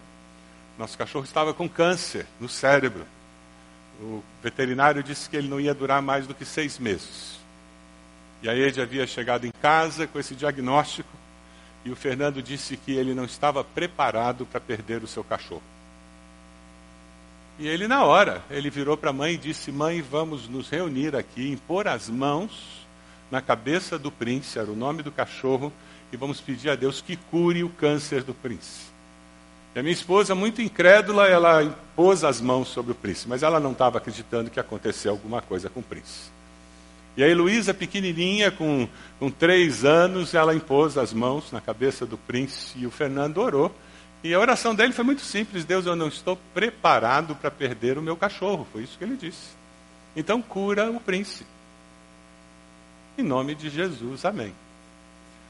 Nosso 0.79 0.99
cachorro 0.99 1.25
estava 1.25 1.55
com 1.55 1.69
câncer 1.69 2.27
no 2.41 2.49
cérebro. 2.49 3.07
O 4.01 4.23
veterinário 4.43 5.03
disse 5.03 5.31
que 5.31 5.37
ele 5.37 5.49
não 5.49 5.61
ia 5.61 5.73
durar 5.73 6.03
mais 6.03 6.27
do 6.27 6.35
que 6.35 6.45
seis 6.45 6.79
meses. 6.79 7.39
E 8.43 8.49
a 8.49 8.55
Ede 8.55 8.83
havia 8.83 9.07
chegado 9.07 9.47
em 9.47 9.53
casa 9.63 10.07
com 10.07 10.19
esse 10.19 10.35
diagnóstico, 10.35 11.09
e 11.85 11.91
o 11.91 11.97
Fernando 11.97 12.43
disse 12.43 12.77
que 12.77 12.93
ele 12.93 13.15
não 13.15 13.25
estava 13.25 13.63
preparado 13.63 14.45
para 14.45 14.61
perder 14.61 15.03
o 15.03 15.07
seu 15.07 15.23
cachorro. 15.23 15.63
E 17.59 17.69
ele, 17.69 17.87
na 17.87 18.05
hora, 18.05 18.43
ele 18.51 18.69
virou 18.69 18.97
para 18.97 19.11
a 19.11 19.13
mãe 19.13 19.35
e 19.35 19.39
disse: 19.39 19.71
Mãe, 19.71 20.03
vamos 20.03 20.49
nos 20.49 20.69
reunir 20.69 21.15
aqui, 21.15 21.51
impor 21.51 21.87
as 21.87 22.09
mãos 22.09 22.85
na 23.31 23.41
cabeça 23.41 23.99
do 23.99 24.11
príncipe, 24.11 24.59
era 24.59 24.71
o 24.71 24.77
nome 24.77 25.03
do 25.03 25.11
cachorro, 25.11 25.73
e 26.13 26.17
vamos 26.17 26.41
pedir 26.41 26.71
a 26.71 26.77
Deus 26.77 27.01
que 27.01 27.17
cure 27.17 27.65
o 27.65 27.69
câncer 27.69 28.23
do 28.23 28.35
príncipe. 28.35 28.93
E 29.75 29.79
a 29.79 29.83
minha 29.83 29.93
esposa, 29.93 30.35
muito 30.35 30.63
incrédula, 30.63 31.27
ela 31.27 31.63
impôs 31.63 32.23
as 32.23 32.41
mãos 32.41 32.69
sobre 32.69 32.93
o 32.93 32.95
príncipe, 32.95 33.29
mas 33.29 33.43
ela 33.43 33.59
não 33.59 33.73
estava 33.73 33.99
acreditando 33.99 34.51
que 34.51 34.61
aconteceu 34.61 35.11
alguma 35.11 35.43
coisa 35.43 35.69
com 35.69 35.81
o 35.81 35.83
príncipe. 35.83 36.33
E 37.17 37.23
a 37.23 37.29
Heloísa, 37.29 37.73
pequenininha, 37.73 38.51
com, 38.51 38.89
com 39.19 39.31
três 39.31 39.85
anos, 39.85 40.35
ela 40.35 40.55
impôs 40.55 40.99
as 40.99 41.13
mãos 41.13 41.51
na 41.53 41.61
cabeça 41.61 42.05
do 42.05 42.19
príncipe 42.19 42.83
e 42.83 42.87
o 42.87 42.91
Fernando 42.91 43.39
orou. 43.39 43.75
E 44.25 44.33
a 44.33 44.41
oração 44.41 44.75
dele 44.75 44.95
foi 44.95 45.05
muito 45.05 45.21
simples: 45.21 45.67
Deus, 45.67 45.85
eu 45.85 45.95
não 45.95 46.09
estou 46.09 46.39
preparado 46.55 47.37
para 47.37 47.51
perder 47.51 47.99
o 47.99 48.03
meu 48.03 48.17
cachorro. 48.17 48.67
Foi 48.73 48.83
isso 48.83 48.97
que 48.97 49.05
ele 49.05 49.17
disse. 49.17 49.51
Então 50.17 50.41
cura 50.41 50.91
o 50.91 50.99
príncipe. 50.99 51.45
Em 53.19 53.23
nome 53.23 53.55
de 53.55 53.69
Jesus, 53.69 54.25
amém. 54.25 54.55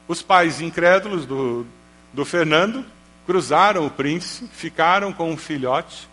Os 0.09 0.21
pais 0.21 0.61
incrédulos 0.61 1.25
do, 1.25 1.65
do 2.13 2.25
Fernando 2.25 2.85
cruzaram 3.25 3.87
o 3.87 3.91
príncipe, 3.91 4.51
ficaram 4.53 5.13
com 5.13 5.31
um 5.31 5.37
filhote 5.37 6.09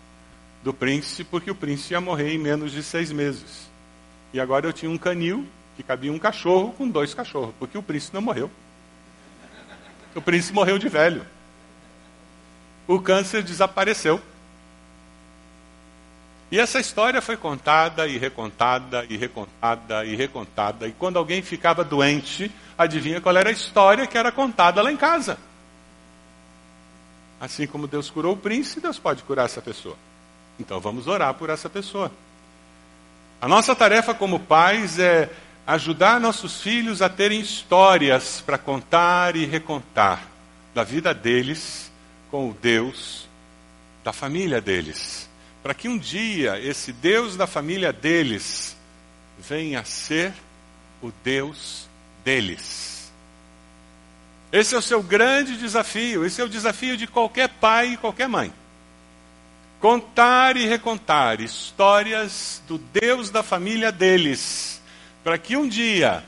do 0.62 0.72
príncipe, 0.72 1.24
porque 1.24 1.50
o 1.50 1.54
príncipe 1.54 1.94
ia 1.94 2.00
morrer 2.00 2.32
em 2.32 2.38
menos 2.38 2.70
de 2.70 2.82
seis 2.82 3.10
meses. 3.10 3.68
E 4.32 4.40
agora 4.40 4.66
eu 4.66 4.72
tinha 4.72 4.90
um 4.90 4.96
canil 4.96 5.46
que 5.76 5.82
cabia 5.82 6.12
um 6.12 6.18
cachorro 6.18 6.72
com 6.72 6.88
dois 6.88 7.12
cachorros, 7.12 7.54
porque 7.58 7.76
o 7.76 7.82
príncipe 7.82 8.14
não 8.14 8.22
morreu. 8.22 8.48
O 10.14 10.22
príncipe 10.22 10.54
morreu 10.54 10.78
de 10.78 10.88
velho. 10.88 11.26
O 12.92 13.00
câncer 13.00 13.42
desapareceu. 13.42 14.20
E 16.50 16.60
essa 16.60 16.78
história 16.78 17.22
foi 17.22 17.38
contada 17.38 18.06
e 18.06 18.18
recontada 18.18 19.06
e 19.08 19.16
recontada 19.16 20.04
e 20.04 20.14
recontada. 20.14 20.86
E 20.86 20.92
quando 20.92 21.16
alguém 21.16 21.40
ficava 21.40 21.82
doente, 21.82 22.52
adivinha 22.76 23.18
qual 23.18 23.34
era 23.34 23.48
a 23.48 23.52
história 23.52 24.06
que 24.06 24.18
era 24.18 24.30
contada 24.30 24.82
lá 24.82 24.92
em 24.92 24.98
casa? 24.98 25.38
Assim 27.40 27.66
como 27.66 27.86
Deus 27.86 28.10
curou 28.10 28.34
o 28.34 28.36
príncipe, 28.36 28.82
Deus 28.82 28.98
pode 28.98 29.22
curar 29.22 29.46
essa 29.46 29.62
pessoa. 29.62 29.96
Então 30.60 30.78
vamos 30.78 31.06
orar 31.06 31.32
por 31.32 31.48
essa 31.48 31.70
pessoa. 31.70 32.12
A 33.40 33.48
nossa 33.48 33.74
tarefa 33.74 34.12
como 34.12 34.38
pais 34.38 34.98
é 34.98 35.30
ajudar 35.66 36.20
nossos 36.20 36.60
filhos 36.60 37.00
a 37.00 37.08
terem 37.08 37.40
histórias 37.40 38.42
para 38.44 38.58
contar 38.58 39.34
e 39.34 39.46
recontar 39.46 40.24
da 40.74 40.84
vida 40.84 41.14
deles 41.14 41.90
com 42.32 42.50
o 42.50 42.54
Deus 42.54 43.28
da 44.02 44.12
família 44.12 44.60
deles 44.60 45.30
para 45.62 45.74
que 45.74 45.88
um 45.88 45.96
dia 45.96 46.58
esse 46.58 46.92
Deus 46.92 47.36
da 47.36 47.46
família 47.46 47.92
deles 47.92 48.76
venha 49.38 49.80
a 49.80 49.84
ser 49.84 50.34
o 51.00 51.12
Deus 51.22 51.88
deles. 52.24 53.12
Esse 54.50 54.74
é 54.74 54.78
o 54.78 54.82
seu 54.82 55.02
grande 55.02 55.56
desafio, 55.56 56.26
esse 56.26 56.40
é 56.40 56.44
o 56.44 56.48
desafio 56.48 56.96
de 56.96 57.06
qualquer 57.06 57.48
pai 57.48 57.92
e 57.92 57.96
qualquer 57.96 58.28
mãe. 58.28 58.52
Contar 59.80 60.56
e 60.56 60.66
recontar 60.66 61.40
histórias 61.40 62.60
do 62.66 62.76
Deus 62.78 63.30
da 63.30 63.42
família 63.42 63.90
deles, 63.90 64.80
para 65.24 65.38
que 65.38 65.56
um 65.56 65.68
dia 65.68 66.24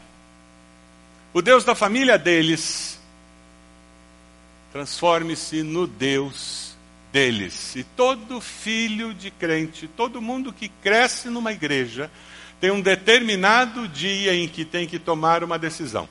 o 1.32 1.42
Deus 1.42 1.64
da 1.64 1.74
família 1.74 2.16
deles 2.16 2.93
transforme-se 4.74 5.62
no 5.62 5.86
Deus 5.86 6.74
deles. 7.12 7.76
E 7.76 7.84
todo 7.84 8.40
filho 8.40 9.14
de 9.14 9.30
crente, 9.30 9.86
todo 9.86 10.20
mundo 10.20 10.52
que 10.52 10.68
cresce 10.68 11.28
numa 11.28 11.52
igreja, 11.52 12.10
tem 12.60 12.72
um 12.72 12.80
determinado 12.80 13.86
dia 13.86 14.34
em 14.34 14.48
que 14.48 14.64
tem 14.64 14.84
que 14.84 14.98
tomar 14.98 15.44
uma 15.44 15.56
decisão. 15.56 16.08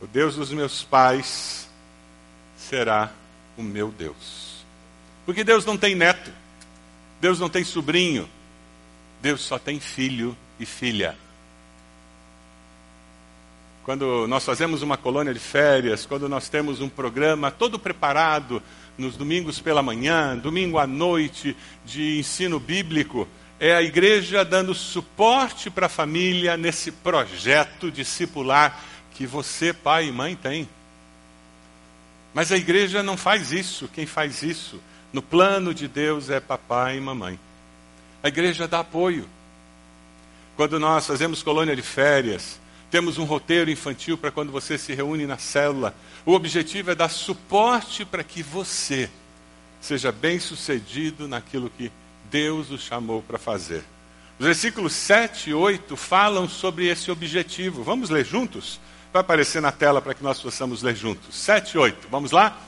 O 0.00 0.06
Deus 0.06 0.34
dos 0.34 0.50
meus 0.50 0.82
pais 0.82 1.68
será 2.56 3.12
o 3.54 3.62
meu 3.62 3.90
Deus. 3.90 4.64
Porque 5.26 5.44
Deus 5.44 5.66
não 5.66 5.76
tem 5.76 5.94
neto, 5.94 6.32
Deus 7.20 7.38
não 7.38 7.50
tem 7.50 7.64
sobrinho, 7.64 8.26
Deus 9.20 9.42
só 9.42 9.58
tem 9.58 9.78
filho 9.78 10.34
e 10.58 10.64
filha. 10.64 11.14
Quando 13.86 14.26
nós 14.26 14.44
fazemos 14.44 14.82
uma 14.82 14.96
colônia 14.96 15.32
de 15.32 15.38
férias, 15.38 16.04
quando 16.04 16.28
nós 16.28 16.48
temos 16.48 16.80
um 16.80 16.88
programa 16.88 17.52
todo 17.52 17.78
preparado 17.78 18.60
nos 18.98 19.16
domingos 19.16 19.60
pela 19.60 19.80
manhã, 19.80 20.36
domingo 20.36 20.76
à 20.76 20.88
noite 20.88 21.56
de 21.84 22.18
ensino 22.18 22.58
bíblico, 22.58 23.28
é 23.60 23.76
a 23.76 23.82
igreja 23.82 24.44
dando 24.44 24.74
suporte 24.74 25.70
para 25.70 25.86
a 25.86 25.88
família 25.88 26.56
nesse 26.56 26.90
projeto 26.90 27.88
discipular 27.88 28.82
que 29.12 29.24
você, 29.24 29.72
pai 29.72 30.08
e 30.08 30.12
mãe, 30.12 30.34
tem. 30.34 30.68
Mas 32.34 32.50
a 32.50 32.56
igreja 32.56 33.04
não 33.04 33.16
faz 33.16 33.52
isso, 33.52 33.86
quem 33.86 34.04
faz 34.04 34.42
isso 34.42 34.82
no 35.12 35.22
plano 35.22 35.72
de 35.72 35.86
Deus 35.86 36.28
é 36.28 36.40
papai 36.40 36.96
e 36.96 37.00
mamãe. 37.00 37.38
A 38.20 38.26
igreja 38.26 38.66
dá 38.66 38.80
apoio. 38.80 39.28
Quando 40.56 40.80
nós 40.80 41.06
fazemos 41.06 41.40
colônia 41.40 41.76
de 41.76 41.82
férias, 41.82 42.58
temos 42.96 43.18
um 43.18 43.24
roteiro 43.24 43.70
infantil 43.70 44.16
para 44.16 44.30
quando 44.30 44.50
você 44.50 44.78
se 44.78 44.94
reúne 44.94 45.26
na 45.26 45.36
célula. 45.36 45.94
O 46.24 46.32
objetivo 46.32 46.92
é 46.92 46.94
dar 46.94 47.10
suporte 47.10 48.06
para 48.06 48.24
que 48.24 48.42
você 48.42 49.10
seja 49.82 50.10
bem 50.10 50.40
sucedido 50.40 51.28
naquilo 51.28 51.68
que 51.76 51.92
Deus 52.30 52.70
o 52.70 52.78
chamou 52.78 53.20
para 53.20 53.36
fazer. 53.36 53.84
Os 54.38 54.46
versículos 54.46 54.94
7 54.94 55.50
e 55.50 55.52
8 55.52 55.94
falam 55.94 56.48
sobre 56.48 56.86
esse 56.86 57.10
objetivo. 57.10 57.82
Vamos 57.82 58.08
ler 58.08 58.24
juntos? 58.24 58.80
Vai 59.12 59.20
aparecer 59.20 59.60
na 59.60 59.72
tela 59.72 60.00
para 60.00 60.14
que 60.14 60.24
nós 60.24 60.40
possamos 60.40 60.82
ler 60.82 60.96
juntos. 60.96 61.36
7 61.36 61.72
e 61.72 61.78
8, 61.78 62.08
vamos 62.10 62.30
lá? 62.30 62.58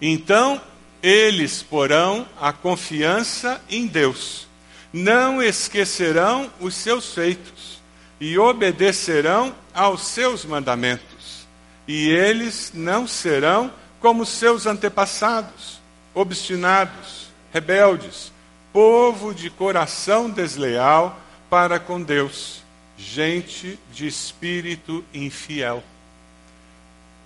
Então 0.00 0.62
eles 1.02 1.62
porão 1.62 2.26
a 2.40 2.54
confiança 2.54 3.62
em 3.68 3.86
Deus, 3.86 4.48
não 4.90 5.42
esquecerão 5.42 6.50
os 6.58 6.74
seus 6.74 7.12
feitos 7.12 7.82
e 8.18 8.38
obedecerão 8.38 9.54
aos 9.74 10.02
seus 10.02 10.44
mandamentos, 10.44 11.46
e 11.86 12.08
eles 12.08 12.70
não 12.72 13.06
serão 13.06 13.72
como 14.00 14.24
seus 14.24 14.66
antepassados, 14.66 15.80
obstinados, 16.14 17.28
rebeldes, 17.52 18.32
povo 18.72 19.34
de 19.34 19.50
coração 19.50 20.30
desleal 20.30 21.18
para 21.50 21.78
com 21.78 22.02
Deus, 22.02 22.62
gente 22.96 23.78
de 23.92 24.06
espírito 24.06 25.04
infiel. 25.12 25.82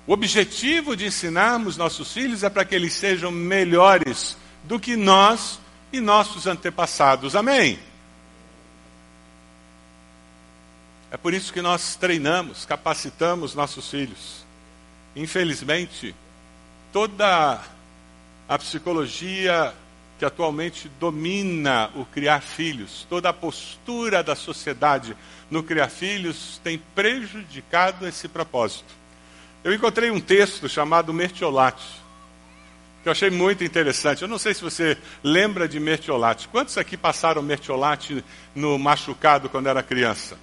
O 0.06 0.12
objetivo 0.12 0.96
de 0.96 1.06
ensinarmos 1.06 1.76
nossos 1.76 2.12
filhos 2.12 2.42
é 2.42 2.48
para 2.48 2.64
que 2.64 2.74
eles 2.74 2.94
sejam 2.94 3.30
melhores 3.30 4.36
do 4.64 4.80
que 4.80 4.96
nós 4.96 5.60
e 5.92 6.00
nossos 6.00 6.46
antepassados. 6.46 7.36
Amém? 7.36 7.78
É 11.10 11.16
por 11.16 11.32
isso 11.32 11.52
que 11.52 11.62
nós 11.62 11.96
treinamos, 11.96 12.66
capacitamos 12.66 13.54
nossos 13.54 13.90
filhos. 13.90 14.44
Infelizmente, 15.16 16.14
toda 16.92 17.62
a 18.48 18.58
psicologia 18.58 19.74
que 20.18 20.24
atualmente 20.24 20.90
domina 21.00 21.90
o 21.94 22.04
criar 22.04 22.40
filhos, 22.40 23.06
toda 23.08 23.28
a 23.28 23.32
postura 23.32 24.22
da 24.22 24.34
sociedade 24.34 25.16
no 25.50 25.62
criar 25.62 25.88
filhos 25.88 26.60
tem 26.62 26.78
prejudicado 26.94 28.06
esse 28.06 28.28
propósito. 28.28 28.92
Eu 29.62 29.72
encontrei 29.72 30.10
um 30.10 30.20
texto 30.20 30.68
chamado 30.68 31.14
Mertiolate, 31.14 31.86
que 33.02 33.08
eu 33.08 33.12
achei 33.12 33.30
muito 33.30 33.62
interessante. 33.64 34.22
Eu 34.22 34.28
não 34.28 34.38
sei 34.38 34.54
se 34.54 34.62
você 34.62 34.98
lembra 35.22 35.68
de 35.68 35.78
Mertiolate. 35.78 36.48
Quantos 36.48 36.76
aqui 36.76 36.96
passaram 36.96 37.40
Mertiolate 37.40 38.24
no 38.54 38.78
machucado 38.78 39.48
quando 39.48 39.68
era 39.68 39.82
criança? 39.82 40.36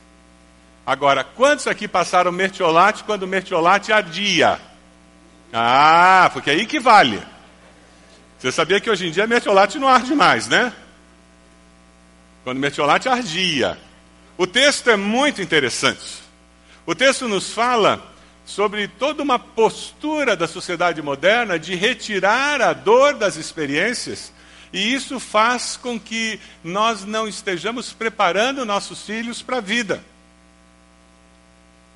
Agora, 0.85 1.23
quantos 1.23 1.65
aqui 1.65 1.87
passaram 1.87 2.31
mertiolate 2.31 3.03
quando 3.03 3.23
o 3.23 3.27
mertiolate 3.27 3.91
ardia? 3.91 4.59
Ah, 5.51 6.29
porque 6.31 6.51
é 6.51 6.53
aí 6.53 6.65
que 6.65 6.79
vale. 6.79 7.21
Você 8.37 8.51
sabia 8.51 8.79
que 8.79 8.89
hoje 8.89 9.07
em 9.07 9.11
dia 9.11 9.25
mertiolate 9.25 9.79
não 9.79 9.87
arde 9.87 10.13
mais, 10.13 10.47
né? 10.47 10.71
Quando 12.43 12.59
mertiolate 12.59 13.09
ardia. 13.09 13.79
O 14.37 14.45
texto 14.45 14.89
é 14.91 14.95
muito 14.95 15.41
interessante. 15.41 16.21
O 16.85 16.93
texto 16.93 17.27
nos 17.27 17.51
fala 17.51 18.13
sobre 18.45 18.87
toda 18.87 19.23
uma 19.23 19.39
postura 19.39 20.35
da 20.35 20.47
sociedade 20.47 21.01
moderna 21.01 21.57
de 21.57 21.73
retirar 21.73 22.61
a 22.61 22.73
dor 22.73 23.15
das 23.15 23.37
experiências, 23.37 24.31
e 24.71 24.93
isso 24.93 25.19
faz 25.19 25.75
com 25.77 25.99
que 25.99 26.39
nós 26.63 27.05
não 27.05 27.27
estejamos 27.27 27.91
preparando 27.91 28.65
nossos 28.65 29.03
filhos 29.03 29.41
para 29.41 29.57
a 29.57 29.61
vida. 29.61 30.03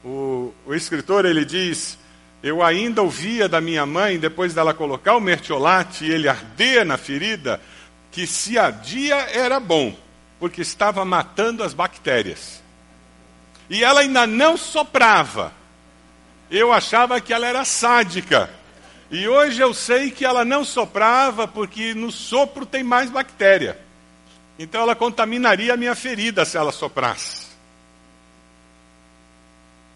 O, 0.04 0.54
o 0.66 0.74
escritor 0.74 1.26
ele 1.26 1.44
diz: 1.44 1.98
Eu 2.42 2.64
ainda 2.64 3.02
ouvia 3.02 3.50
da 3.50 3.60
minha 3.60 3.86
mãe, 3.86 4.18
depois 4.20 4.54
dela 4.54 4.74
colocar 4.74 5.16
o 5.16 5.22
mertiolate 5.22 6.06
e 6.06 6.12
ele 6.12 6.30
arder 6.30 6.86
na 6.86 6.98
ferida, 6.98 7.60
que 8.12 8.26
se 8.26 8.58
ardia 8.58 9.16
era 9.16 9.60
bom, 9.60 9.96
porque 10.40 10.62
estava 10.62 11.04
matando 11.04 11.64
as 11.64 11.74
bactérias. 11.74 12.62
E 13.70 13.84
ela 13.84 14.02
ainda 14.02 14.26
não 14.26 14.58
soprava. 14.58 15.54
Eu 16.50 16.74
achava 16.74 17.22
que 17.22 17.32
ela 17.32 17.46
era 17.46 17.64
sádica. 17.64 18.50
E 19.12 19.28
hoje 19.28 19.62
eu 19.62 19.74
sei 19.74 20.10
que 20.10 20.26
ela 20.26 20.46
não 20.46 20.64
soprava 20.64 21.48
porque 21.48 21.94
no 21.94 22.12
sopro 22.12 22.66
tem 22.66 22.84
mais 22.84 23.10
bactéria. 23.10 23.80
Então 24.58 24.82
ela 24.82 24.96
contaminaria 24.96 25.74
a 25.74 25.78
minha 25.78 25.96
ferida 25.96 26.46
se 26.46 26.58
ela 26.58 26.72
soprasse. 26.72 27.49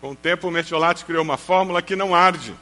Com 0.04 0.12
o 0.12 0.16
tempo, 0.18 0.50
o 0.50 0.52
Mertiolate 0.52 1.06
criou 1.06 1.24
uma 1.24 1.38
fórmula 1.38 1.82
que 1.82 1.96
não 1.96 2.14
arde. 2.14 2.54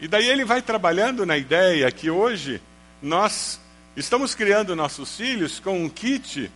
E 0.00 0.06
daí 0.06 0.28
ele 0.28 0.44
vai 0.44 0.62
trabalhando 0.62 1.26
na 1.26 1.36
ideia 1.36 1.90
que 1.90 2.08
hoje 2.08 2.62
nós 3.02 3.58
estamos 3.96 4.32
criando 4.32 4.76
nossos 4.76 5.16
filhos 5.16 5.58
com 5.58 5.82
um 5.82 5.88
kit 5.88 6.48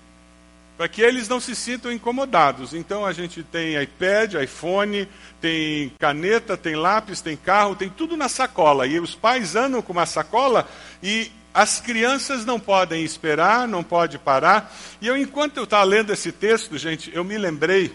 para 0.77 0.87
que 0.87 1.03
eles 1.03 1.27
não 1.27 1.41
se 1.41 1.57
sintam 1.57 1.91
incomodados. 1.91 2.73
Então 2.73 3.05
a 3.05 3.13
gente 3.13 3.43
tem 3.43 3.75
iPad, 3.83 4.35
iPhone, 4.35 5.09
tem 5.41 5.91
caneta, 5.99 6.57
tem 6.57 6.77
lápis, 6.77 7.21
tem 7.21 7.37
carro, 7.37 7.75
tem 7.75 7.89
tudo 7.91 8.17
na 8.17 8.29
sacola. 8.29 8.87
E 8.87 9.01
os 9.01 9.17
pais 9.17 9.57
andam 9.57 9.83
com 9.83 9.93
uma 9.93 10.07
sacola 10.07 10.69
e 11.03 11.33
as 11.53 11.81
crianças 11.81 12.45
não 12.45 12.61
podem 12.61 13.03
esperar, 13.03 13.67
não 13.67 13.83
pode 13.83 14.21
parar. 14.21 14.73
E 15.03 15.09
eu, 15.09 15.17
enquanto 15.17 15.57
eu 15.57 15.65
estava 15.65 15.83
lendo 15.83 16.13
esse 16.13 16.31
texto, 16.31 16.79
gente, 16.79 17.11
eu 17.13 17.25
me 17.25 17.37
lembrei, 17.37 17.93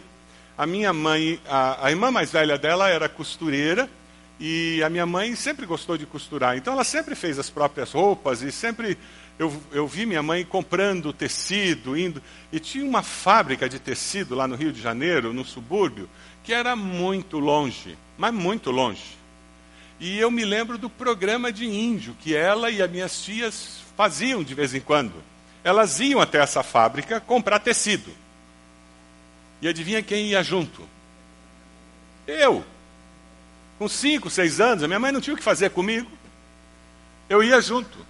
a 0.62 0.68
minha 0.68 0.94
mãe, 0.94 1.40
a, 1.50 1.88
a 1.88 1.90
irmã 1.90 2.12
mais 2.12 2.32
velha 2.32 2.56
dela 2.56 2.88
era 2.88 3.10
costureira, 3.10 3.90
e 4.40 4.80
a 4.84 4.92
minha 4.92 5.08
mãe 5.08 5.36
sempre 5.36 5.66
gostou 5.66 5.98
de 5.98 6.06
costurar. 6.06 6.56
Então 6.56 6.74
ela 6.74 6.84
sempre 6.84 7.16
fez 7.16 7.40
as 7.40 7.50
próprias 7.50 7.92
roupas 7.94 8.44
e 8.44 8.52
sempre 8.52 8.96
eu, 9.40 9.52
eu 9.72 9.88
vi 9.88 10.06
minha 10.06 10.22
mãe 10.22 10.46
comprando 10.46 11.12
tecido, 11.12 11.98
indo. 11.98 12.22
E 12.52 12.60
tinha 12.60 12.86
uma 12.86 13.02
fábrica 13.02 13.68
de 13.68 13.80
tecido 13.80 14.36
lá 14.36 14.48
no 14.48 14.54
Rio 14.54 14.72
de 14.72 14.80
Janeiro, 14.80 15.34
no 15.34 15.44
subúrbio, 15.44 16.08
que 16.44 16.54
era 16.54 16.76
muito 16.76 17.40
longe, 17.40 17.98
mas 18.16 18.32
muito 18.32 18.70
longe. 18.70 19.18
E 20.00 20.20
eu 20.20 20.30
me 20.30 20.46
lembro 20.46 20.78
do 20.78 20.92
programa 20.92 21.52
de 21.52 21.66
índio 21.66 22.16
que 22.20 22.36
ela 22.36 22.70
e 22.70 22.84
as 22.84 22.92
minhas 22.92 23.24
tias 23.24 23.80
faziam 23.98 24.44
de 24.44 24.54
vez 24.54 24.76
em 24.76 24.80
quando. 24.80 25.24
Elas 25.64 26.00
iam 26.00 26.22
até 26.22 26.38
essa 26.38 26.62
fábrica 26.62 27.20
comprar 27.20 27.58
tecido. 27.58 28.22
E 29.62 29.68
adivinha 29.68 30.02
quem 30.02 30.28
ia 30.28 30.42
junto? 30.42 30.88
Eu. 32.26 32.66
Com 33.78 33.88
cinco, 33.88 34.30
seis 34.30 34.60
anos, 34.60 34.84
a 34.84 34.88
minha 34.88 35.00
mãe 35.00 35.12
não 35.12 35.22
tinha 35.22 35.34
o 35.34 35.38
que 35.38 35.44
fazer 35.44 35.70
comigo. 35.70 36.12
Eu 37.30 37.44
ia 37.44 37.62
junto. 37.62 38.06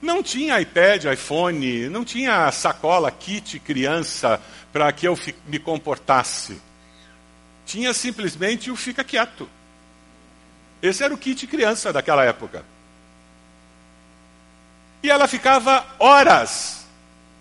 Não 0.00 0.22
tinha 0.22 0.60
iPad, 0.60 1.04
iPhone, 1.04 1.88
não 1.88 2.04
tinha 2.04 2.50
sacola, 2.52 3.10
kit 3.10 3.58
criança 3.58 4.40
para 4.72 4.92
que 4.92 5.08
eu 5.08 5.18
me 5.46 5.58
comportasse. 5.58 6.60
Tinha 7.64 7.92
simplesmente 7.92 8.70
o 8.70 8.76
fica 8.76 9.02
quieto. 9.02 9.48
Esse 10.80 11.02
era 11.02 11.12
o 11.12 11.18
kit 11.18 11.46
criança 11.46 11.92
daquela 11.92 12.24
época. 12.24 12.64
E 15.02 15.10
ela 15.10 15.26
ficava 15.26 15.84
horas, 15.98 16.85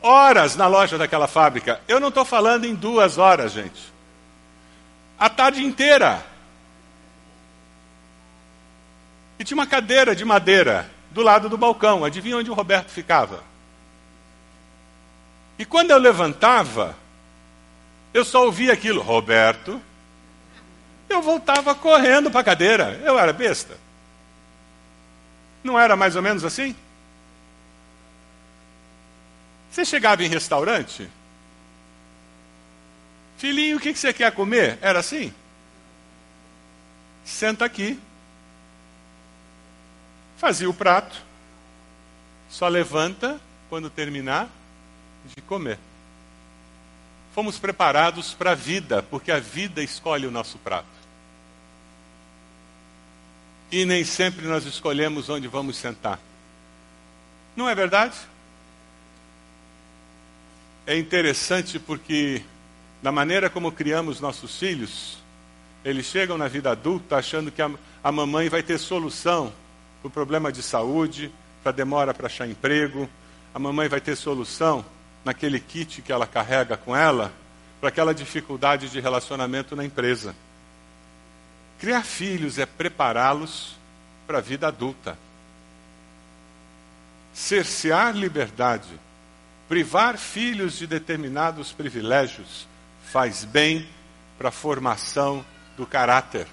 horas 0.05 0.55
na 0.55 0.67
loja 0.67 0.99
daquela 0.99 1.27
fábrica. 1.27 1.81
Eu 1.87 1.99
não 1.99 2.09
estou 2.09 2.23
falando 2.23 2.65
em 2.65 2.75
duas 2.75 3.17
horas, 3.17 3.51
gente. 3.51 3.91
A 5.17 5.27
tarde 5.27 5.63
inteira. 5.63 6.23
E 9.39 9.43
tinha 9.43 9.57
uma 9.57 9.65
cadeira 9.65 10.15
de 10.15 10.23
madeira 10.23 10.89
do 11.09 11.23
lado 11.23 11.49
do 11.49 11.57
balcão. 11.57 12.05
Adivinha 12.05 12.37
onde 12.37 12.51
o 12.51 12.53
Roberto 12.53 12.91
ficava? 12.91 13.43
E 15.57 15.65
quando 15.65 15.89
eu 15.89 15.97
levantava, 15.97 16.95
eu 18.13 18.23
só 18.23 18.45
ouvia 18.45 18.73
aquilo, 18.73 19.01
Roberto. 19.01 19.81
Eu 21.09 21.21
voltava 21.21 21.73
correndo 21.73 22.29
para 22.29 22.41
a 22.41 22.43
cadeira. 22.43 23.01
Eu 23.03 23.17
era 23.17 23.33
besta. 23.33 23.75
Não 25.63 25.79
era 25.79 25.95
mais 25.95 26.15
ou 26.15 26.21
menos 26.21 26.45
assim? 26.45 26.75
Você 29.75 29.83
chegava 29.83 30.23
em 30.23 30.29
restaurante? 30.29 31.11
Filhinho, 33.37 33.75
o 33.75 33.79
que 33.81 33.93
você 33.93 34.13
quer 34.13 34.31
comer? 34.31 34.79
Era 34.81 34.99
assim? 34.99 35.33
Senta 37.25 37.65
aqui, 37.65 37.99
Fazia 40.37 40.69
o 40.69 40.73
prato, 40.73 41.21
só 42.49 42.67
levanta 42.67 43.41
quando 43.69 43.89
terminar 43.89 44.49
de 45.35 45.41
comer. 45.41 45.79
Fomos 47.33 47.57
preparados 47.57 48.33
para 48.33 48.51
a 48.51 48.55
vida, 48.55 49.01
porque 49.01 49.31
a 49.31 49.39
vida 49.39 49.81
escolhe 49.81 50.25
o 50.25 50.31
nosso 50.31 50.57
prato. 50.57 50.87
E 53.71 53.83
nem 53.83 54.05
sempre 54.05 54.45
nós 54.45 54.65
escolhemos 54.65 55.27
onde 55.29 55.47
vamos 55.47 55.77
sentar. 55.77 56.19
Não 57.55 57.67
é 57.67 57.75
verdade? 57.75 58.15
É 60.87 60.95
interessante 60.95 61.79
porque, 61.79 62.43
da 63.01 63.11
maneira 63.11 63.49
como 63.49 63.71
criamos 63.71 64.21
nossos 64.21 64.57
filhos, 64.59 65.17
eles 65.83 66.05
chegam 66.05 66.37
na 66.37 66.47
vida 66.47 66.69
adulta 66.69 67.17
achando 67.17 67.51
que 67.51 67.61
a, 67.61 67.71
a 68.03 68.11
mamãe 68.11 68.49
vai 68.49 68.61
ter 68.61 68.77
solução 68.77 69.51
para 70.01 70.07
o 70.07 70.11
problema 70.11 70.51
de 70.51 70.61
saúde, 70.61 71.31
para 71.63 71.71
demora 71.71 72.13
para 72.13 72.27
achar 72.27 72.47
emprego. 72.47 73.09
A 73.51 73.57
mamãe 73.57 73.87
vai 73.87 73.99
ter 73.99 74.15
solução 74.15 74.85
naquele 75.23 75.59
kit 75.59 76.03
que 76.03 76.11
ela 76.11 76.27
carrega 76.27 76.77
com 76.77 76.95
ela 76.95 77.33
para 77.79 77.89
aquela 77.89 78.13
dificuldade 78.13 78.87
de 78.87 78.99
relacionamento 78.99 79.75
na 79.75 79.83
empresa. 79.83 80.35
Criar 81.79 82.03
filhos 82.03 82.59
é 82.59 82.65
prepará-los 82.67 83.75
para 84.27 84.37
a 84.37 84.41
vida 84.41 84.67
adulta. 84.67 85.17
Cercear 87.33 88.15
liberdade, 88.15 88.89
privar 89.67 90.17
filhos 90.17 90.77
de 90.77 90.87
determinados 90.87 91.71
privilégios, 91.71 92.67
faz 93.05 93.43
bem 93.43 93.87
para 94.37 94.49
a 94.49 94.51
formação 94.51 95.45
do 95.77 95.85
caráter. 95.85 96.47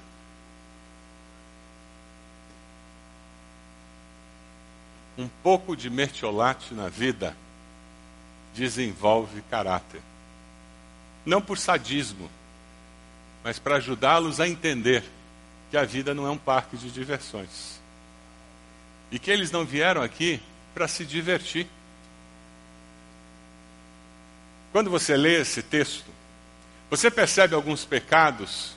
um 5.16 5.28
pouco 5.42 5.76
de 5.76 5.90
mertiolate 5.90 6.74
na 6.74 6.88
vida 6.88 7.36
desenvolve 8.54 9.42
caráter. 9.50 10.00
Não 11.24 11.40
por 11.40 11.58
sadismo, 11.58 12.30
mas 13.44 13.58
para 13.58 13.76
ajudá-los 13.76 14.40
a 14.40 14.48
entender 14.48 15.04
que 15.70 15.76
a 15.76 15.84
vida 15.84 16.14
não 16.14 16.26
é 16.26 16.30
um 16.30 16.38
parque 16.38 16.76
de 16.76 16.90
diversões. 16.90 17.80
E 19.10 19.18
que 19.18 19.30
eles 19.30 19.50
não 19.50 19.64
vieram 19.64 20.02
aqui 20.02 20.40
para 20.74 20.88
se 20.88 21.04
divertir. 21.04 21.66
Quando 24.72 24.90
você 24.90 25.16
lê 25.16 25.40
esse 25.40 25.62
texto, 25.62 26.10
você 26.90 27.10
percebe 27.10 27.54
alguns 27.54 27.84
pecados 27.84 28.74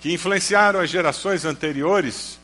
que 0.00 0.12
influenciaram 0.12 0.80
as 0.80 0.90
gerações 0.90 1.44
anteriores 1.44 2.38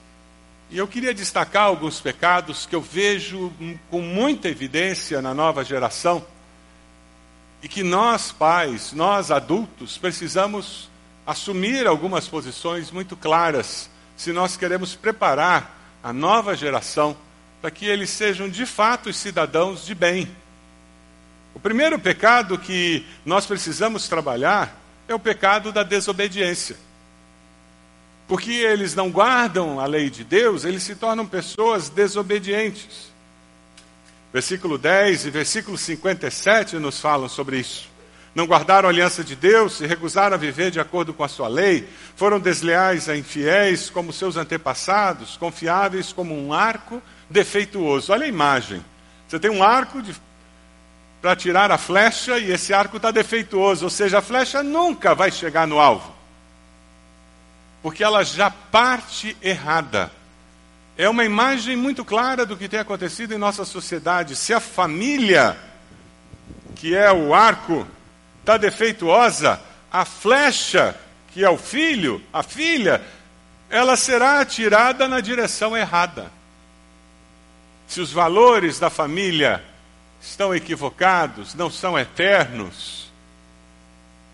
e 0.70 0.78
eu 0.78 0.86
queria 0.86 1.12
destacar 1.12 1.64
alguns 1.64 2.00
pecados 2.00 2.66
que 2.66 2.76
eu 2.76 2.80
vejo 2.80 3.52
com 3.90 4.00
muita 4.00 4.48
evidência 4.48 5.20
na 5.20 5.34
nova 5.34 5.64
geração 5.64 6.24
e 7.62 7.68
que 7.68 7.82
nós, 7.82 8.30
pais, 8.30 8.92
nós 8.92 9.30
adultos, 9.30 9.98
precisamos 9.98 10.88
assumir 11.26 11.86
algumas 11.86 12.28
posições 12.28 12.90
muito 12.90 13.16
claras 13.16 13.90
se 14.16 14.32
nós 14.32 14.56
queremos 14.56 14.94
preparar 14.94 15.98
a 16.02 16.12
nova 16.12 16.54
geração 16.54 17.16
para 17.60 17.70
que 17.70 17.86
eles 17.86 18.10
sejam 18.10 18.48
de 18.48 18.64
fato 18.64 19.12
cidadãos 19.12 19.84
de 19.84 19.94
bem. 19.94 20.28
O 21.58 21.60
primeiro 21.60 21.98
pecado 21.98 22.56
que 22.56 23.04
nós 23.26 23.44
precisamos 23.44 24.08
trabalhar 24.08 24.74
é 25.06 25.14
o 25.14 25.18
pecado 25.18 25.70
da 25.70 25.82
desobediência 25.82 26.88
porque 28.28 28.52
eles 28.52 28.94
não 28.94 29.10
guardam 29.10 29.80
a 29.80 29.86
lei 29.86 30.10
de 30.10 30.22
Deus, 30.22 30.64
eles 30.64 30.82
se 30.82 30.94
tornam 30.94 31.26
pessoas 31.26 31.88
desobedientes. 31.88 33.10
Versículo 34.30 34.76
10 34.76 35.24
e 35.24 35.30
versículo 35.30 35.78
57 35.78 36.76
nos 36.76 37.00
falam 37.00 37.26
sobre 37.26 37.58
isso. 37.58 37.88
Não 38.34 38.44
guardaram 38.44 38.86
a 38.86 38.92
aliança 38.92 39.24
de 39.24 39.34
Deus, 39.34 39.78
se 39.78 39.86
recusaram 39.86 40.34
a 40.34 40.38
viver 40.38 40.70
de 40.70 40.78
acordo 40.78 41.14
com 41.14 41.24
a 41.24 41.28
sua 41.28 41.48
lei, 41.48 41.88
foram 42.14 42.38
desleais 42.38 43.08
a 43.08 43.16
infiéis 43.16 43.88
como 43.88 44.12
seus 44.12 44.36
antepassados, 44.36 45.38
confiáveis 45.38 46.12
como 46.12 46.38
um 46.38 46.52
arco 46.52 47.02
defeituoso. 47.30 48.12
Olha 48.12 48.26
a 48.26 48.28
imagem. 48.28 48.84
Você 49.26 49.38
tem 49.38 49.50
um 49.50 49.62
arco 49.62 50.02
para 51.20 51.34
tirar 51.34 51.70
a 51.70 51.78
flecha 51.78 52.38
e 52.38 52.52
esse 52.52 52.72
arco 52.72 52.96
está 52.96 53.10
defeituoso, 53.10 53.84
ou 53.84 53.90
seja, 53.90 54.18
a 54.18 54.22
flecha 54.22 54.62
nunca 54.62 55.14
vai 55.14 55.30
chegar 55.30 55.66
no 55.66 55.78
alvo 55.78 56.18
porque 57.82 58.02
ela 58.02 58.24
já 58.24 58.50
parte 58.50 59.36
errada. 59.40 60.10
É 60.96 61.08
uma 61.08 61.24
imagem 61.24 61.76
muito 61.76 62.04
clara 62.04 62.44
do 62.44 62.56
que 62.56 62.68
tem 62.68 62.80
acontecido 62.80 63.32
em 63.32 63.38
nossa 63.38 63.64
sociedade. 63.64 64.34
Se 64.34 64.52
a 64.52 64.60
família, 64.60 65.56
que 66.74 66.94
é 66.94 67.10
o 67.12 67.32
arco, 67.32 67.86
está 68.40 68.56
defeituosa, 68.56 69.60
a 69.90 70.04
flecha, 70.04 70.94
que 71.32 71.44
é 71.44 71.48
o 71.48 71.56
filho, 71.56 72.22
a 72.32 72.42
filha, 72.42 73.00
ela 73.70 73.96
será 73.96 74.40
atirada 74.40 75.06
na 75.06 75.20
direção 75.20 75.76
errada. 75.76 76.32
Se 77.86 78.00
os 78.00 78.12
valores 78.12 78.78
da 78.78 78.90
família 78.90 79.64
estão 80.20 80.54
equivocados, 80.54 81.54
não 81.54 81.70
são 81.70 81.98
eternos, 81.98 83.10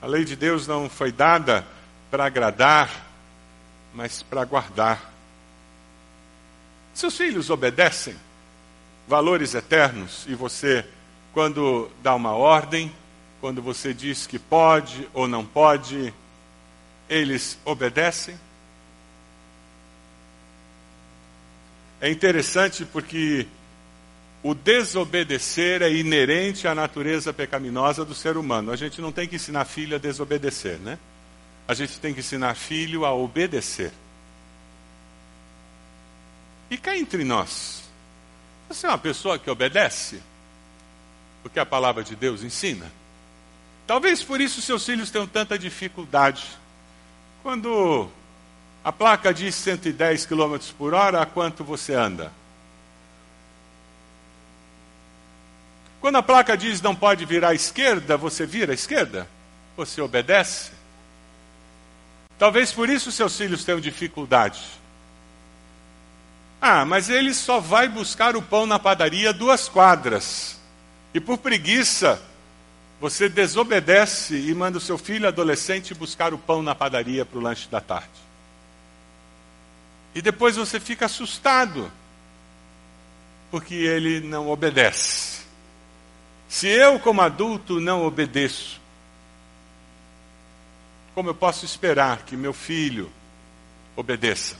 a 0.00 0.06
lei 0.06 0.24
de 0.24 0.36
Deus 0.36 0.66
não 0.66 0.88
foi 0.88 1.10
dada 1.10 1.66
para 2.10 2.26
agradar 2.26 3.04
mas 3.94 4.22
para 4.22 4.44
guardar. 4.44 5.12
Seus 6.92 7.16
filhos 7.16 7.48
obedecem 7.48 8.16
valores 9.06 9.54
eternos 9.54 10.24
e 10.26 10.34
você 10.34 10.84
quando 11.32 11.90
dá 12.02 12.14
uma 12.14 12.32
ordem, 12.32 12.92
quando 13.40 13.62
você 13.62 13.92
diz 13.94 14.26
que 14.26 14.38
pode 14.38 15.08
ou 15.12 15.26
não 15.26 15.44
pode, 15.44 16.12
eles 17.08 17.58
obedecem? 17.64 18.38
É 22.00 22.10
interessante 22.10 22.84
porque 22.84 23.46
o 24.44 24.54
desobedecer 24.54 25.80
é 25.80 25.90
inerente 25.90 26.68
à 26.68 26.74
natureza 26.74 27.32
pecaminosa 27.32 28.04
do 28.04 28.14
ser 28.14 28.36
humano. 28.36 28.70
A 28.70 28.76
gente 28.76 29.00
não 29.00 29.10
tem 29.10 29.26
que 29.26 29.36
ensinar 29.36 29.64
filho 29.64 29.96
a 29.96 29.98
desobedecer, 29.98 30.78
né? 30.80 30.98
A 31.66 31.72
gente 31.72 31.98
tem 31.98 32.12
que 32.12 32.20
ensinar 32.20 32.54
filho 32.54 33.06
a 33.06 33.14
obedecer. 33.14 33.90
E 36.70 36.76
cá 36.76 36.94
entre 36.94 37.24
nós, 37.24 37.84
você 38.68 38.86
é 38.86 38.90
uma 38.90 38.98
pessoa 38.98 39.38
que 39.38 39.48
obedece? 39.48 40.20
O 41.42 41.48
que 41.48 41.58
a 41.58 41.64
palavra 41.64 42.04
de 42.04 42.14
Deus 42.14 42.42
ensina? 42.42 42.92
Talvez 43.86 44.22
por 44.22 44.42
isso 44.42 44.60
seus 44.60 44.84
filhos 44.84 45.10
tenham 45.10 45.26
tanta 45.26 45.58
dificuldade. 45.58 46.44
Quando 47.42 48.10
a 48.84 48.92
placa 48.92 49.32
diz 49.32 49.54
110 49.54 50.26
km 50.26 50.58
por 50.76 50.92
hora, 50.92 51.22
a 51.22 51.26
quanto 51.26 51.64
você 51.64 51.94
anda? 51.94 52.43
Quando 56.04 56.16
a 56.16 56.22
placa 56.22 56.54
diz 56.54 56.82
não 56.82 56.94
pode 56.94 57.24
virar 57.24 57.48
à 57.48 57.54
esquerda, 57.54 58.14
você 58.14 58.44
vira 58.44 58.72
à 58.72 58.74
esquerda? 58.74 59.26
Você 59.74 60.02
obedece? 60.02 60.72
Talvez 62.38 62.70
por 62.70 62.90
isso 62.90 63.10
seus 63.10 63.34
filhos 63.34 63.64
tenham 63.64 63.80
dificuldade. 63.80 64.60
Ah, 66.60 66.84
mas 66.84 67.08
ele 67.08 67.32
só 67.32 67.58
vai 67.58 67.88
buscar 67.88 68.36
o 68.36 68.42
pão 68.42 68.66
na 68.66 68.78
padaria 68.78 69.32
duas 69.32 69.66
quadras. 69.66 70.60
E 71.14 71.20
por 71.20 71.38
preguiça, 71.38 72.20
você 73.00 73.26
desobedece 73.26 74.36
e 74.36 74.54
manda 74.54 74.76
o 74.76 74.82
seu 74.82 74.98
filho 74.98 75.26
adolescente 75.26 75.94
buscar 75.94 76.34
o 76.34 76.38
pão 76.38 76.62
na 76.62 76.74
padaria 76.74 77.24
para 77.24 77.38
o 77.38 77.42
lanche 77.42 77.66
da 77.70 77.80
tarde. 77.80 78.10
E 80.14 80.20
depois 80.20 80.56
você 80.56 80.78
fica 80.78 81.06
assustado, 81.06 81.90
porque 83.50 83.74
ele 83.74 84.20
não 84.20 84.50
obedece. 84.50 85.33
Se 86.48 86.68
eu, 86.68 86.98
como 87.00 87.20
adulto, 87.20 87.80
não 87.80 88.04
obedeço, 88.06 88.80
como 91.14 91.30
eu 91.30 91.34
posso 91.34 91.64
esperar 91.64 92.22
que 92.24 92.36
meu 92.36 92.52
filho 92.52 93.10
obedeça? 93.96 94.56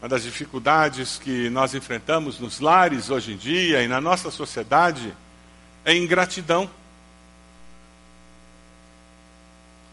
Uma 0.00 0.08
das 0.08 0.22
dificuldades 0.22 1.18
que 1.18 1.48
nós 1.50 1.74
enfrentamos 1.74 2.38
nos 2.38 2.60
lares 2.60 3.10
hoje 3.10 3.32
em 3.32 3.36
dia 3.36 3.82
e 3.82 3.88
na 3.88 4.00
nossa 4.00 4.30
sociedade 4.30 5.12
é 5.84 5.96
ingratidão. 5.96 6.70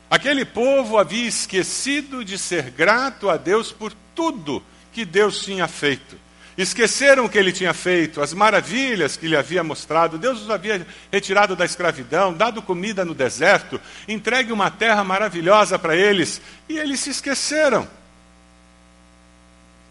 Aquele 0.10 0.46
povo 0.46 0.98
havia 0.98 1.28
esquecido 1.28 2.24
de 2.24 2.38
ser 2.38 2.70
grato 2.70 3.30
a 3.30 3.38
Deus 3.38 3.72
por 3.72 3.92
tudo 4.14 4.64
que 4.94 5.04
Deus 5.06 5.44
tinha 5.44 5.68
feito. 5.68 6.18
Esqueceram 6.58 7.26
o 7.26 7.30
que 7.30 7.38
ele 7.38 7.52
tinha 7.52 7.74
feito, 7.74 8.22
as 8.22 8.34
maravilhas 8.34 9.18
que 9.18 9.28
lhe 9.28 9.36
havia 9.36 9.64
mostrado. 9.64 10.18
Deus 10.18 10.42
os 10.42 10.50
havia 10.50 10.88
retirado 11.12 11.56
da 11.56 11.66
escravidão, 11.66 12.34
dado 12.34 12.62
comida 12.62 13.04
no 13.04 13.14
deserto, 13.14 13.80
entregue 14.08 14.54
uma 14.54 14.72
terra 14.72 15.04
maravilhosa 15.04 15.78
para 15.78 15.96
eles, 15.96 16.42
e 16.70 16.78
eles 16.78 17.02
se 17.02 17.10
esqueceram. 17.10 17.86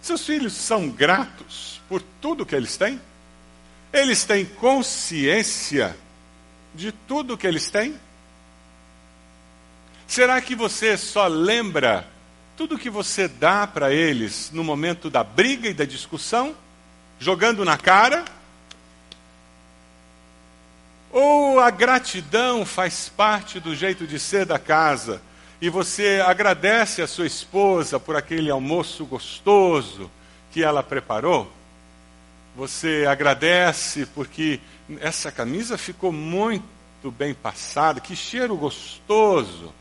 Seus 0.00 0.24
filhos 0.24 0.54
são 0.54 0.88
gratos 0.88 1.82
por 1.88 2.02
tudo 2.20 2.46
que 2.46 2.54
eles 2.54 2.76
têm? 2.76 3.00
Eles 3.92 4.24
têm 4.24 4.44
consciência 4.44 5.94
de 6.74 6.92
tudo 6.92 7.36
que 7.36 7.46
eles 7.46 7.70
têm? 7.70 7.94
Será 10.06 10.40
que 10.40 10.54
você 10.54 10.96
só 10.96 11.26
lembra 11.26 12.06
tudo 12.56 12.78
que 12.78 12.88
você 12.88 13.26
dá 13.26 13.66
para 13.66 13.92
eles 13.92 14.50
no 14.52 14.62
momento 14.62 15.10
da 15.10 15.24
briga 15.24 15.68
e 15.68 15.74
da 15.74 15.84
discussão, 15.84 16.54
jogando 17.18 17.64
na 17.64 17.76
cara? 17.76 18.24
Ou 21.10 21.60
a 21.60 21.70
gratidão 21.70 22.64
faz 22.64 23.08
parte 23.08 23.58
do 23.58 23.74
jeito 23.74 24.06
de 24.06 24.18
ser 24.18 24.46
da 24.46 24.58
casa 24.58 25.20
e 25.60 25.68
você 25.68 26.22
agradece 26.24 27.02
a 27.02 27.06
sua 27.06 27.26
esposa 27.26 27.98
por 27.98 28.16
aquele 28.16 28.50
almoço 28.50 29.04
gostoso 29.04 30.10
que 30.52 30.62
ela 30.62 30.82
preparou? 30.82 31.50
Você 32.56 33.04
agradece 33.08 34.06
porque 34.06 34.60
essa 35.00 35.32
camisa 35.32 35.76
ficou 35.76 36.12
muito 36.12 37.10
bem 37.16 37.34
passada, 37.34 38.00
que 38.00 38.14
cheiro 38.14 38.56
gostoso. 38.56 39.72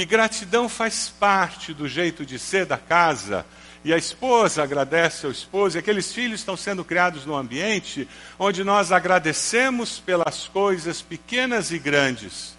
E 0.00 0.04
gratidão 0.06 0.66
faz 0.66 1.10
parte 1.10 1.74
do 1.74 1.86
jeito 1.86 2.24
de 2.24 2.38
ser 2.38 2.64
da 2.64 2.78
casa. 2.78 3.44
E 3.84 3.92
a 3.92 3.98
esposa 3.98 4.62
agradece 4.62 5.26
ao 5.26 5.32
esposo, 5.32 5.76
e 5.76 5.78
aqueles 5.78 6.10
filhos 6.10 6.40
estão 6.40 6.56
sendo 6.56 6.82
criados 6.82 7.26
num 7.26 7.36
ambiente 7.36 8.08
onde 8.38 8.64
nós 8.64 8.92
agradecemos 8.92 9.98
pelas 9.98 10.48
coisas 10.48 11.02
pequenas 11.02 11.70
e 11.70 11.78
grandes. 11.78 12.56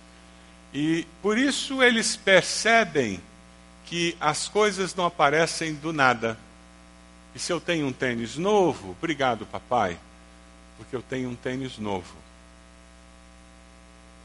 E 0.72 1.08
por 1.20 1.36
isso 1.36 1.82
eles 1.82 2.16
percebem 2.16 3.20
que 3.88 4.16
as 4.20 4.48
coisas 4.48 4.94
não 4.94 5.08
aparecem 5.08 5.74
do 5.74 5.92
nada. 5.92 6.38
E 7.34 7.40
se 7.40 7.52
eu 7.52 7.60
tenho 7.60 7.88
um 7.88 7.92
tênis 7.92 8.38
novo, 8.38 8.92
obrigado, 8.92 9.48
papai, 9.48 9.98
porque 10.78 10.96
eu 10.96 11.02
tenho 11.02 11.28
um 11.28 11.36
tênis 11.36 11.80
novo. 11.80 12.14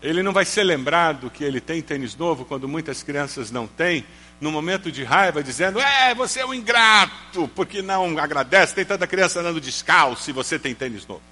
Ele 0.03 0.23
não 0.23 0.33
vai 0.33 0.45
ser 0.45 0.63
lembrado 0.63 1.31
que 1.31 1.43
ele 1.43 1.61
tem 1.61 1.81
tênis 1.81 2.15
novo 2.17 2.45
quando 2.45 2.69
muitas 2.69 3.03
crianças 3.03 3.51
não 3.51 3.67
têm, 3.67 4.05
no 4.41 4.53
momento 4.53 4.93
de 4.93 5.03
raiva, 5.03 5.43
dizendo: 5.43 5.81
É, 5.81 6.15
você 6.15 6.41
é 6.41 6.47
um 6.47 6.55
ingrato, 6.55 7.49
porque 7.55 7.81
não 7.81 8.19
agradece, 8.19 8.75
tem 8.75 8.85
tanta 8.85 9.07
criança 9.07 9.41
andando 9.41 9.61
descalço 9.61 10.29
e 10.29 10.33
você 10.33 10.59
tem 10.59 10.75
tênis 10.75 11.07
novo. 11.07 11.23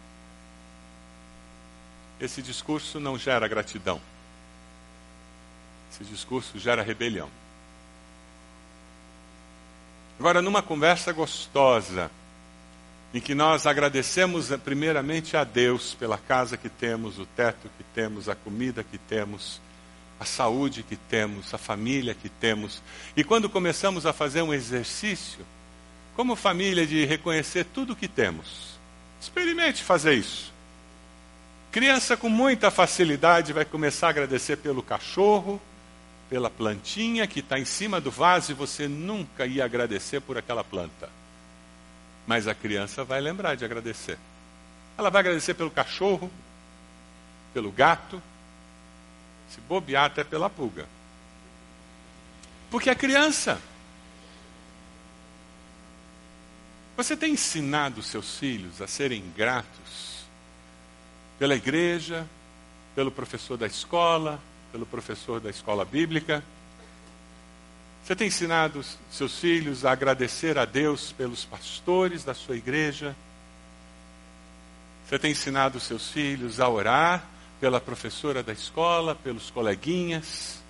Esse 2.21 2.41
discurso 2.41 2.99
não 2.99 3.19
gera 3.19 3.47
gratidão. 3.47 4.01
Esse 5.93 6.05
discurso 6.05 6.59
gera 6.59 6.83
rebelião. 6.83 7.29
Agora, 10.19 10.41
numa 10.41 10.63
conversa 10.63 11.13
gostosa, 11.13 12.11
em 13.15 13.21
que 13.21 13.33
nós 13.33 13.65
agradecemos 13.65 14.51
eh, 14.51 14.57
primeiramente 14.57 15.37
a 15.37 15.45
Deus 15.45 15.95
pela 15.95 16.19
casa 16.19 16.57
que 16.57 16.69
temos, 16.69 17.17
o 17.17 17.25
teto 17.25 17.71
que 17.79 17.85
temos, 17.95 18.29
a 18.29 18.35
comida 18.35 18.83
que 18.83 18.99
temos, 18.99 19.61
a 20.19 20.25
saúde 20.25 20.83
que 20.83 20.97
temos, 20.97 21.55
a 21.55 21.59
família 21.59 22.13
que 22.13 22.29
temos. 22.29 22.83
E 23.17 23.23
quando 23.23 23.49
começamos 23.49 24.05
a 24.05 24.13
fazer 24.13 24.43
um 24.43 24.53
exercício, 24.53 25.47
como 26.17 26.35
família, 26.35 26.85
de 26.85 27.05
reconhecer 27.05 27.65
tudo 27.67 27.93
o 27.93 27.97
que 27.97 28.09
temos, 28.09 28.81
experimente 29.21 29.81
fazer 29.81 30.15
isso. 30.15 30.53
Criança 31.71 32.17
com 32.17 32.29
muita 32.29 32.69
facilidade 32.69 33.53
vai 33.53 33.65
começar 33.65 34.09
a 34.09 34.11
agradecer 34.11 34.57
pelo 34.57 34.83
cachorro, 34.83 35.63
pela 36.29 36.51
plantinha 36.51 37.29
que 37.29 37.39
está 37.39 37.61
em 37.61 37.65
cima 37.65 38.01
do 38.01 38.11
vaso 38.11 38.51
e 38.51 38.55
você 38.57 38.89
nunca 38.89 39.47
ia 39.47 39.65
agradecer 39.65 40.21
por 40.21 40.37
aquela 40.37 40.65
planta. 40.65 41.09
Mas 42.27 42.49
a 42.49 42.55
criança 42.55 43.05
vai 43.05 43.21
lembrar 43.21 43.55
de 43.55 43.65
agradecer. 43.65 44.19
Ela 44.97 45.11
vai 45.11 45.21
agradecer 45.21 45.55
pelo 45.55 45.71
cachorro, 45.71 46.31
pelo 47.53 47.71
gato, 47.71 48.23
se 49.51 49.61
bobear 49.61 50.07
até 50.07 50.25
pela 50.25 50.49
pulga. 50.49 50.87
Porque 52.71 52.91
a 52.91 52.95
criança. 52.95 53.61
Você 56.97 57.17
tem 57.17 57.33
ensinado 57.33 58.03
seus 58.03 58.39
filhos 58.39 58.81
a 58.81 58.87
serem 58.87 59.23
gratos 59.37 60.25
pela 61.39 61.55
igreja, 61.55 62.27
pelo 62.95 63.11
professor 63.11 63.57
da 63.57 63.67
escola, 63.67 64.41
pelo 64.71 64.87
professor 64.87 65.41
da 65.41 65.51
escola 65.51 65.85
bíblica? 65.85 66.43
Você 68.05 68.15
tem 68.15 68.27
ensinado 68.27 68.85
seus 69.11 69.39
filhos 69.39 69.83
a 69.83 69.93
agradecer 69.93 70.59
a 70.59 70.67
Deus 70.67 71.11
pelos 71.13 71.47
pastores 71.47 72.23
da 72.23 72.35
sua 72.35 72.55
igreja? 72.55 73.17
Você 75.09 75.19
tem 75.19 75.31
ensinado 75.31 75.81
seus 75.81 76.11
filhos 76.11 76.61
a 76.61 76.69
orar 76.69 77.25
pela 77.59 77.81
professora 77.81 78.43
da 78.43 78.53
escola, 78.53 79.15
pelos 79.15 79.49
coleguinhas? 79.51 80.61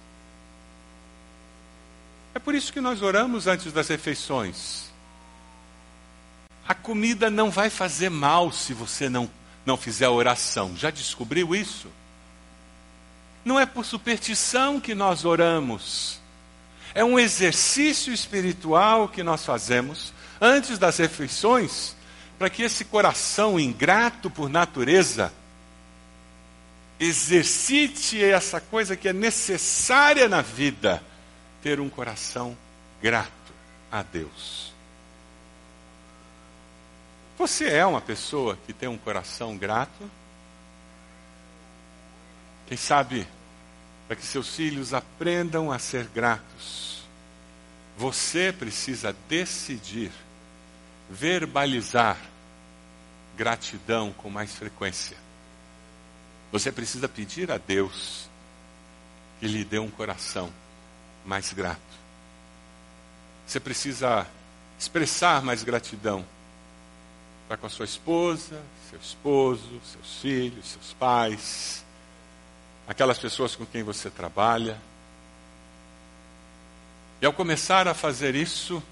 É 2.37 2.39
por 2.39 2.55
isso 2.55 2.73
que 2.73 2.81
nós 2.81 3.03
oramos 3.03 3.49
antes 3.49 3.73
das 3.73 3.89
refeições. 3.89 4.93
A 6.69 6.75
comida 6.75 7.29
não 7.31 7.51
vai 7.51 7.69
fazer 7.69 8.11
mal 8.11 8.53
se 8.53 8.73
você 8.73 9.09
não, 9.09 9.29
não 9.67 9.77
fizer 9.77 10.05
a 10.05 10.11
oração. 10.11 10.77
Já 10.77 10.89
descobriu 10.89 11.53
isso? 11.53 11.89
Não 13.45 13.59
é 13.59 13.67
por 13.67 13.85
superstição 13.85 14.81
que 14.81 14.95
nós 14.95 15.25
oramos. 15.25 16.23
É 16.95 17.05
um 17.05 17.19
exercício 17.19 18.13
espiritual 18.13 19.09
que 19.09 19.23
nós 19.23 19.45
fazemos 19.45 20.13
antes 20.41 20.79
das 20.79 20.99
refeições 20.99 21.97
para 22.39 22.49
que 22.49 22.63
esse 22.63 22.85
coração 22.85 23.59
ingrato 23.59 24.31
por 24.31 24.49
natureza 24.49 25.33
exercite 26.99 28.23
essa 28.23 28.61
coisa 28.61 28.97
que 28.97 29.09
é 29.09 29.13
necessária 29.13 30.29
na 30.29 30.41
vida, 30.41 31.03
ter 31.63 31.81
um 31.81 31.89
coração 31.89 32.57
grato 33.03 33.31
a 33.91 34.03
Deus. 34.03 34.73
Você 37.37 37.69
é 37.69 37.85
uma 37.85 38.01
pessoa 38.01 38.57
que 38.65 38.73
tem 38.73 38.89
um 38.89 38.97
coração 38.97 39.57
grato? 39.57 40.11
Quem 42.67 42.79
sabe, 42.79 43.27
para 44.07 44.17
que 44.17 44.25
seus 44.25 44.55
filhos 44.55 44.93
aprendam 44.93 45.73
a 45.73 45.79
ser 45.79 46.07
gratos, 46.07 47.03
você 47.97 48.53
precisa 48.53 49.15
decidir, 49.29 50.11
verbalizar 51.09 52.19
gratidão 53.37 54.13
com 54.13 54.29
mais 54.29 54.55
frequência. 54.55 55.17
Você 56.53 56.71
precisa 56.71 57.09
pedir 57.09 57.51
a 57.51 57.59
Deus 57.59 58.29
que 59.41 59.47
lhe 59.47 59.65
dê 59.65 59.79
um 59.79 59.91
coração 59.91 60.53
mais 61.25 61.53
grato. 61.53 61.81
Você 63.47 63.59
precisa 63.59 64.27
expressar 64.79 65.43
mais 65.43 65.63
gratidão 65.63 66.25
para 67.47 67.57
com 67.57 67.67
a 67.67 67.71
sua 67.71 67.85
esposa, 67.85 68.63
seu 68.89 68.99
esposo, 68.99 69.81
seus 69.85 70.21
filhos, 70.21 70.69
seus 70.69 70.93
pais, 70.95 71.84
aquelas 72.87 73.19
pessoas 73.19 73.57
com 73.57 73.65
quem 73.65 73.83
você 73.83 74.11
trabalha. 74.11 74.79
E 77.21 77.27
ao 77.27 77.33
começar 77.33 77.89
a 77.89 77.95
fazer 77.95 78.35
isso, 78.35 78.83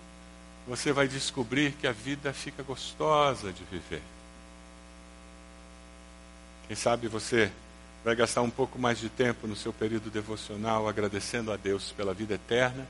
você 0.67 0.93
vai 0.93 1.09
descobrir 1.09 1.73
que 1.73 1.87
a 1.87 1.93
vida 1.93 2.33
fica 2.33 2.63
gostosa 2.63 3.53
de 3.53 3.65
viver. 3.65 4.03
Quem 6.67 6.77
sabe 6.77 7.09
você 7.09 7.51
vai 8.05 8.15
gastar 8.17 8.43
um 8.43 8.51
pouco 8.51 8.79
mais 8.79 8.99
de 8.99 9.09
tempo 9.09 9.47
no 9.47 9.55
seu 9.55 9.73
período 9.73 10.11
devocional 10.11 10.89
agradecendo 10.89 11.53
a 11.53 11.57
Deus 11.57 11.93
pela 11.93 12.15
vida 12.15 12.35
eterna, 12.35 12.87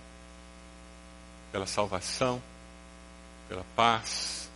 pela 1.51 1.67
salvação, 1.67 2.41
pela 3.49 3.65
paz, 3.77 4.49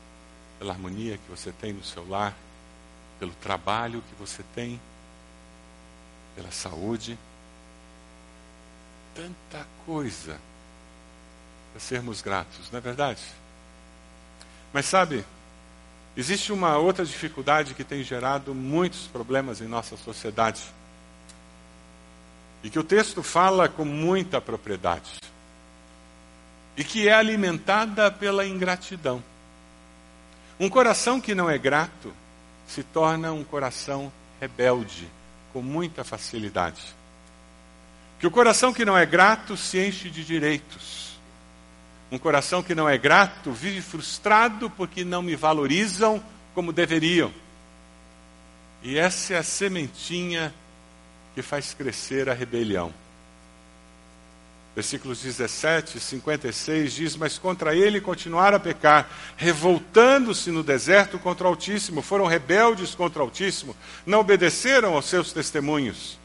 pela 0.59 0.73
harmonia 0.73 1.19
que 1.19 1.31
você 1.31 1.53
tem 1.53 1.73
no 1.73 1.85
seu 1.85 2.09
lar, 2.09 2.35
pelo 3.19 3.33
trabalho 3.33 4.03
que 4.09 4.15
você 4.15 4.43
tem, 4.55 4.81
pela 6.37 6.53
saúde. 6.53 7.19
Tanta 9.15 9.67
coisa 9.85 10.39
para 11.73 11.81
sermos 11.81 12.23
gratos, 12.23 12.71
não 12.71 12.79
é 12.79 12.83
verdade? 12.83 13.23
Mas 14.73 14.87
sabe, 14.87 15.25
Existe 16.17 16.51
uma 16.51 16.79
outra 16.79 17.05
dificuldade 17.05 17.75
que 17.75 17.85
tem 17.85 18.03
gerado 18.03 18.55
muitos 18.55 19.07
problemas 19.07 19.61
em 19.61 19.69
nossa 19.69 19.99
sociedade. 19.99 20.63
E 22.65 22.71
que 22.71 22.79
o 22.79 22.85
texto 22.85 23.23
fala 23.23 23.69
com 23.69 23.85
muita 23.85 24.41
propriedade. 24.41 25.21
E 26.75 26.83
que 26.83 27.07
é 27.07 27.13
alimentada 27.13 28.11
pela 28.11 28.47
ingratidão. 28.47 29.23
Um 30.59 30.71
coração 30.71 31.21
que 31.21 31.35
não 31.35 31.51
é 31.51 31.59
grato 31.59 32.15
se 32.67 32.83
torna 32.83 33.31
um 33.33 33.45
coração 33.45 34.11
rebelde 34.41 35.07
com 35.57 35.63
muita 35.63 36.05
facilidade. 36.05 36.83
Que 38.21 38.27
o 38.27 38.31
coração 38.31 38.75
que 38.75 38.85
não 38.85 38.95
é 38.95 39.07
grato 39.07 39.57
se 39.57 39.79
enche 39.79 40.11
de 40.11 40.23
direitos 40.23 41.07
um 42.11 42.19
coração 42.19 42.63
que 42.63 42.75
não 42.75 42.87
é 42.87 42.97
grato 42.97 43.51
vive 43.51 43.81
frustrado 43.81 44.69
porque 44.69 45.03
não 45.03 45.23
me 45.23 45.35
valorizam 45.35 46.23
como 46.55 46.73
deveriam. 46.73 47.33
E 48.83 48.99
essa 48.99 49.33
é 49.33 49.39
a 49.39 49.43
sementinha 49.43 50.55
que 51.35 51.43
faz 51.43 51.75
crescer 51.75 52.29
a 52.29 52.35
rebelião. 52.35 52.93
Versículos 54.77 55.23
17 55.23 55.97
e 55.97 56.01
56 56.01 56.93
diz: 56.93 57.17
Mas 57.17 57.39
contra 57.39 57.75
ele 57.75 57.99
continuaram 57.99 58.59
a 58.59 58.61
pecar, 58.61 59.09
revoltando-se 59.35 60.51
no 60.51 60.63
deserto 60.63 61.19
contra 61.19 61.47
o 61.47 61.49
Altíssimo, 61.49 62.03
foram 62.03 62.27
rebeldes 62.27 62.95
contra 62.95 63.21
o 63.21 63.25
Altíssimo, 63.25 63.75
não 64.05 64.21
obedeceram 64.21 64.93
aos 64.93 65.07
seus 65.07 65.33
testemunhos. 65.33 66.19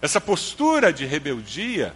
Essa 0.00 0.20
postura 0.20 0.92
de 0.92 1.04
rebeldia 1.04 1.92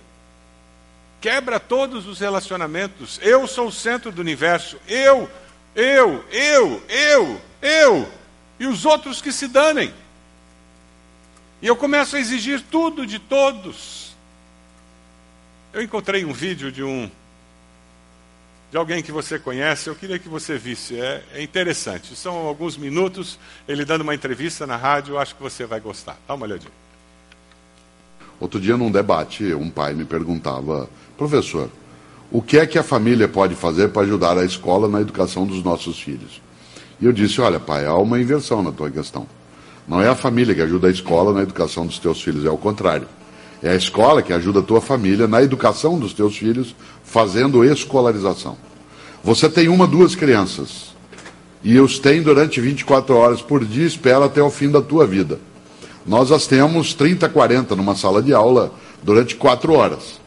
quebra 1.20 1.60
todos 1.60 2.04
os 2.08 2.18
relacionamentos. 2.18 3.20
Eu 3.22 3.46
sou 3.46 3.68
o 3.68 3.72
centro 3.72 4.10
do 4.10 4.20
universo. 4.20 4.76
Eu, 4.88 5.30
eu, 5.76 6.24
eu, 6.32 6.82
eu, 6.88 7.40
eu. 7.62 8.12
E 8.58 8.66
os 8.66 8.84
outros 8.84 9.22
que 9.22 9.30
se 9.30 9.46
danem. 9.46 9.94
E 11.62 11.68
eu 11.68 11.76
começo 11.76 12.16
a 12.16 12.18
exigir 12.18 12.60
tudo 12.68 13.06
de 13.06 13.20
todos. 13.20 14.09
Eu 15.72 15.82
encontrei 15.82 16.24
um 16.24 16.32
vídeo 16.32 16.72
de 16.72 16.82
um 16.82 17.08
de 18.70 18.76
alguém 18.76 19.02
que 19.02 19.10
você 19.10 19.36
conhece, 19.38 19.88
eu 19.88 19.96
queria 19.96 20.18
que 20.18 20.28
você 20.28 20.56
visse. 20.56 20.98
É, 20.98 21.24
é, 21.34 21.42
interessante. 21.42 22.14
São 22.14 22.34
alguns 22.46 22.76
minutos 22.76 23.38
ele 23.66 23.84
dando 23.84 24.02
uma 24.02 24.14
entrevista 24.14 24.66
na 24.66 24.76
rádio, 24.76 25.18
acho 25.18 25.34
que 25.34 25.42
você 25.42 25.66
vai 25.66 25.80
gostar. 25.80 26.16
Dá 26.26 26.34
uma 26.34 26.46
olhadinha. 26.46 26.72
Outro 28.38 28.60
dia, 28.60 28.76
num 28.76 28.90
debate, 28.90 29.52
um 29.54 29.68
pai 29.68 29.92
me 29.92 30.04
perguntava 30.04 30.88
Professor, 31.16 31.70
o 32.32 32.40
que 32.40 32.58
é 32.58 32.66
que 32.66 32.78
a 32.78 32.82
família 32.82 33.28
pode 33.28 33.54
fazer 33.54 33.88
para 33.88 34.02
ajudar 34.02 34.38
a 34.38 34.44
escola 34.44 34.88
na 34.88 35.00
educação 35.00 35.46
dos 35.46 35.62
nossos 35.62 36.00
filhos? 36.00 36.40
E 37.00 37.06
eu 37.06 37.12
disse: 37.12 37.40
Olha, 37.40 37.60
pai, 37.60 37.86
há 37.86 37.94
uma 37.94 38.20
inversão 38.20 38.62
na 38.62 38.72
tua 38.72 38.90
questão. 38.90 39.26
Não 39.86 40.00
é 40.00 40.08
a 40.08 40.14
família 40.14 40.54
que 40.54 40.62
ajuda 40.62 40.88
a 40.88 40.90
escola 40.90 41.32
na 41.32 41.42
educação 41.42 41.86
dos 41.86 41.98
teus 41.98 42.22
filhos, 42.22 42.44
é 42.44 42.50
o 42.50 42.56
contrário. 42.56 43.08
É 43.62 43.70
a 43.70 43.76
escola 43.76 44.22
que 44.22 44.32
ajuda 44.32 44.60
a 44.60 44.62
tua 44.62 44.80
família 44.80 45.26
na 45.26 45.42
educação 45.42 45.98
dos 45.98 46.14
teus 46.14 46.36
filhos, 46.36 46.74
fazendo 47.04 47.64
escolarização. 47.64 48.56
Você 49.22 49.48
tem 49.48 49.68
uma, 49.68 49.86
duas 49.86 50.14
crianças. 50.14 50.90
E 51.62 51.78
os 51.78 51.98
tem 51.98 52.22
durante 52.22 52.60
24 52.60 53.14
horas 53.14 53.42
por 53.42 53.64
dia, 53.64 53.86
espera 53.86 54.24
até 54.24 54.42
o 54.42 54.50
fim 54.50 54.70
da 54.70 54.80
tua 54.80 55.06
vida. 55.06 55.38
Nós 56.06 56.32
as 56.32 56.46
temos 56.46 56.94
30, 56.94 57.28
40 57.28 57.76
numa 57.76 57.94
sala 57.94 58.22
de 58.22 58.32
aula 58.32 58.72
durante 59.02 59.36
quatro 59.36 59.74
horas. 59.74 60.18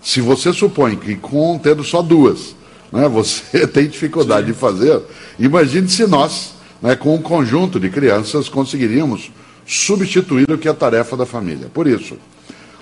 Se 0.00 0.20
você 0.20 0.52
supõe 0.52 0.96
que 0.96 1.14
com 1.14 1.56
tendo 1.58 1.84
só 1.84 2.02
duas, 2.02 2.56
né, 2.90 3.08
você 3.08 3.64
tem 3.68 3.86
dificuldade 3.86 4.48
Sim. 4.48 4.52
de 4.52 4.58
fazer, 4.58 5.00
imagine 5.38 5.88
se 5.88 6.04
nós, 6.06 6.54
né, 6.82 6.96
com 6.96 7.14
um 7.14 7.22
conjunto 7.22 7.78
de 7.78 7.88
crianças, 7.88 8.48
conseguiríamos 8.48 9.30
substituir 9.64 10.50
o 10.50 10.58
que 10.58 10.66
é 10.66 10.72
a 10.72 10.74
tarefa 10.74 11.16
da 11.16 11.24
família. 11.24 11.70
Por 11.72 11.86
isso, 11.86 12.16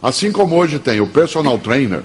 assim 0.02 0.32
como 0.32 0.56
hoje 0.56 0.78
tem 0.78 1.00
o 1.00 1.06
personal 1.06 1.58
trainer, 1.58 2.02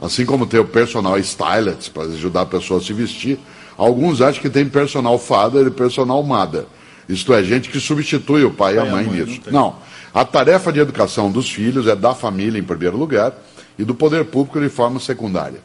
assim 0.00 0.24
como 0.24 0.46
tem 0.46 0.60
o 0.60 0.64
personal 0.64 1.18
stylist 1.18 1.90
para 1.90 2.04
ajudar 2.04 2.42
a 2.42 2.46
pessoa 2.46 2.80
a 2.80 2.82
se 2.82 2.92
vestir, 2.92 3.38
alguns 3.76 4.20
acham 4.20 4.40
que 4.40 4.50
tem 4.50 4.68
personal 4.68 5.18
father 5.18 5.66
e 5.66 5.70
personal 5.70 6.22
mother. 6.22 6.64
Isto 7.08 7.34
é, 7.34 7.42
gente 7.42 7.68
que 7.68 7.80
substitui 7.80 8.44
o 8.44 8.50
pai, 8.50 8.74
pai 8.74 8.84
e 8.84 8.88
a 8.88 8.90
mãe, 8.90 9.04
mãe 9.04 9.24
nisso. 9.24 9.40
Não, 9.46 9.52
não, 9.52 9.76
a 10.14 10.24
tarefa 10.24 10.72
de 10.72 10.80
educação 10.80 11.30
dos 11.30 11.50
filhos 11.50 11.86
é 11.86 11.96
da 11.96 12.14
família 12.14 12.58
em 12.58 12.62
primeiro 12.62 12.96
lugar 12.96 13.34
e 13.78 13.84
do 13.84 13.94
poder 13.94 14.24
público 14.26 14.60
de 14.60 14.68
forma 14.68 15.00
secundária. 15.00 15.60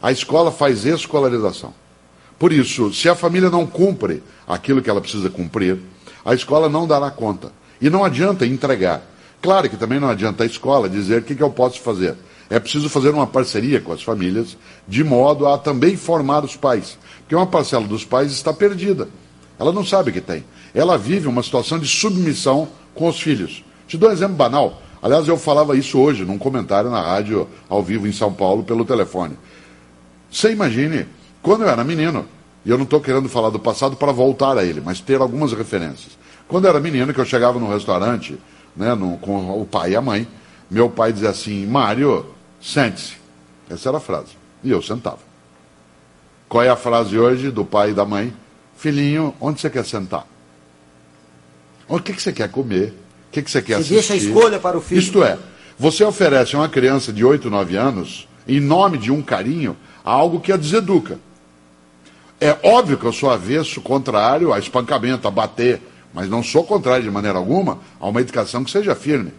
A 0.00 0.12
escola 0.12 0.50
faz 0.50 0.84
escolarização. 0.86 1.74
Por 2.38 2.52
isso, 2.52 2.92
se 2.94 3.08
a 3.08 3.14
família 3.14 3.50
não 3.50 3.66
cumpre 3.66 4.22
aquilo 4.46 4.80
que 4.80 4.88
ela 4.88 5.00
precisa 5.00 5.28
cumprir, 5.28 5.78
a 6.24 6.34
escola 6.34 6.68
não 6.68 6.86
dará 6.86 7.10
conta. 7.10 7.50
E 7.80 7.90
não 7.90 8.04
adianta 8.04 8.46
entregar. 8.46 9.02
Claro 9.40 9.70
que 9.70 9.76
também 9.76 10.00
não 10.00 10.08
adianta 10.08 10.42
a 10.42 10.46
escola 10.46 10.88
dizer 10.88 11.20
o 11.20 11.24
que, 11.24 11.34
que 11.34 11.42
eu 11.42 11.50
posso 11.50 11.80
fazer. 11.80 12.16
É 12.50 12.58
preciso 12.58 12.88
fazer 12.88 13.10
uma 13.10 13.26
parceria 13.26 13.80
com 13.80 13.92
as 13.92 14.02
famílias, 14.02 14.56
de 14.86 15.04
modo 15.04 15.46
a 15.46 15.58
também 15.58 15.96
formar 15.96 16.44
os 16.44 16.56
pais. 16.56 16.98
Porque 17.20 17.34
uma 17.34 17.46
parcela 17.46 17.86
dos 17.86 18.04
pais 18.04 18.32
está 18.32 18.52
perdida. 18.52 19.08
Ela 19.58 19.72
não 19.72 19.84
sabe 19.84 20.12
que 20.12 20.20
tem. 20.20 20.44
Ela 20.74 20.96
vive 20.96 21.28
uma 21.28 21.42
situação 21.42 21.78
de 21.78 21.86
submissão 21.86 22.68
com 22.94 23.08
os 23.08 23.20
filhos. 23.20 23.62
Te 23.86 23.96
dou 23.98 24.08
um 24.08 24.12
exemplo 24.12 24.36
banal. 24.36 24.82
Aliás, 25.02 25.28
eu 25.28 25.36
falava 25.36 25.76
isso 25.76 25.98
hoje 25.98 26.24
num 26.24 26.38
comentário 26.38 26.90
na 26.90 27.00
rádio 27.00 27.46
ao 27.68 27.82
vivo 27.82 28.06
em 28.06 28.12
São 28.12 28.32
Paulo 28.32 28.64
pelo 28.64 28.84
telefone. 28.84 29.36
Você 30.30 30.50
imagine, 30.50 31.06
quando 31.42 31.62
eu 31.62 31.68
era 31.68 31.84
menino, 31.84 32.26
e 32.64 32.70
eu 32.70 32.76
não 32.76 32.84
estou 32.84 33.00
querendo 33.00 33.28
falar 33.28 33.50
do 33.50 33.58
passado 33.58 33.96
para 33.96 34.12
voltar 34.12 34.58
a 34.58 34.64
ele, 34.64 34.80
mas 34.84 35.00
ter 35.00 35.20
algumas 35.20 35.52
referências. 35.52 36.18
Quando 36.48 36.64
eu 36.64 36.70
era 36.70 36.80
menino, 36.80 37.14
que 37.14 37.20
eu 37.20 37.24
chegava 37.24 37.58
num 37.58 37.68
restaurante, 37.68 38.38
né, 38.78 38.94
no, 38.94 39.18
com 39.18 39.60
o 39.60 39.66
pai 39.66 39.90
e 39.90 39.96
a 39.96 40.00
mãe, 40.00 40.26
meu 40.70 40.88
pai 40.88 41.12
dizia 41.12 41.30
assim: 41.30 41.66
Mário, 41.66 42.24
sente-se. 42.60 43.16
Essa 43.68 43.88
era 43.88 43.98
a 43.98 44.00
frase. 44.00 44.38
E 44.62 44.70
eu 44.70 44.80
sentava. 44.80 45.18
Qual 46.48 46.62
é 46.62 46.70
a 46.70 46.76
frase 46.76 47.18
hoje 47.18 47.50
do 47.50 47.64
pai 47.64 47.90
e 47.90 47.94
da 47.94 48.04
mãe? 48.04 48.32
Filhinho, 48.76 49.34
onde 49.40 49.60
você 49.60 49.68
quer 49.68 49.84
sentar? 49.84 50.26
O 51.86 51.98
que, 51.98 52.12
que 52.12 52.22
você 52.22 52.32
quer 52.32 52.50
comer? 52.50 52.94
O 53.28 53.32
que, 53.32 53.42
que 53.42 53.50
você 53.50 53.60
quer 53.60 53.74
você 53.74 53.94
assistir? 53.94 53.94
deixa 53.94 54.14
a 54.14 54.16
escolha 54.16 54.58
para 54.58 54.78
o 54.78 54.80
filho. 54.80 54.98
Isto 54.98 55.22
é, 55.22 55.38
você 55.78 56.04
oferece 56.04 56.54
a 56.54 56.60
uma 56.60 56.68
criança 56.68 57.12
de 57.12 57.24
8, 57.24 57.50
9 57.50 57.76
anos, 57.76 58.28
em 58.46 58.60
nome 58.60 58.96
de 58.96 59.10
um 59.10 59.20
carinho, 59.20 59.76
algo 60.04 60.40
que 60.40 60.52
a 60.52 60.56
deseduca. 60.56 61.18
É 62.40 62.56
óbvio 62.62 62.96
que 62.96 63.04
eu 63.04 63.12
sou 63.12 63.30
avesso, 63.30 63.80
contrário 63.80 64.52
a 64.52 64.58
espancamento, 64.58 65.26
a 65.26 65.30
bater, 65.30 65.82
mas 66.18 66.28
não 66.28 66.42
sou 66.42 66.64
contrário 66.64 67.04
de 67.04 67.10
maneira 67.12 67.38
alguma 67.38 67.78
a 68.00 68.08
uma 68.08 68.20
educação 68.20 68.64
que 68.64 68.72
seja 68.72 68.92
firme. 68.92 69.32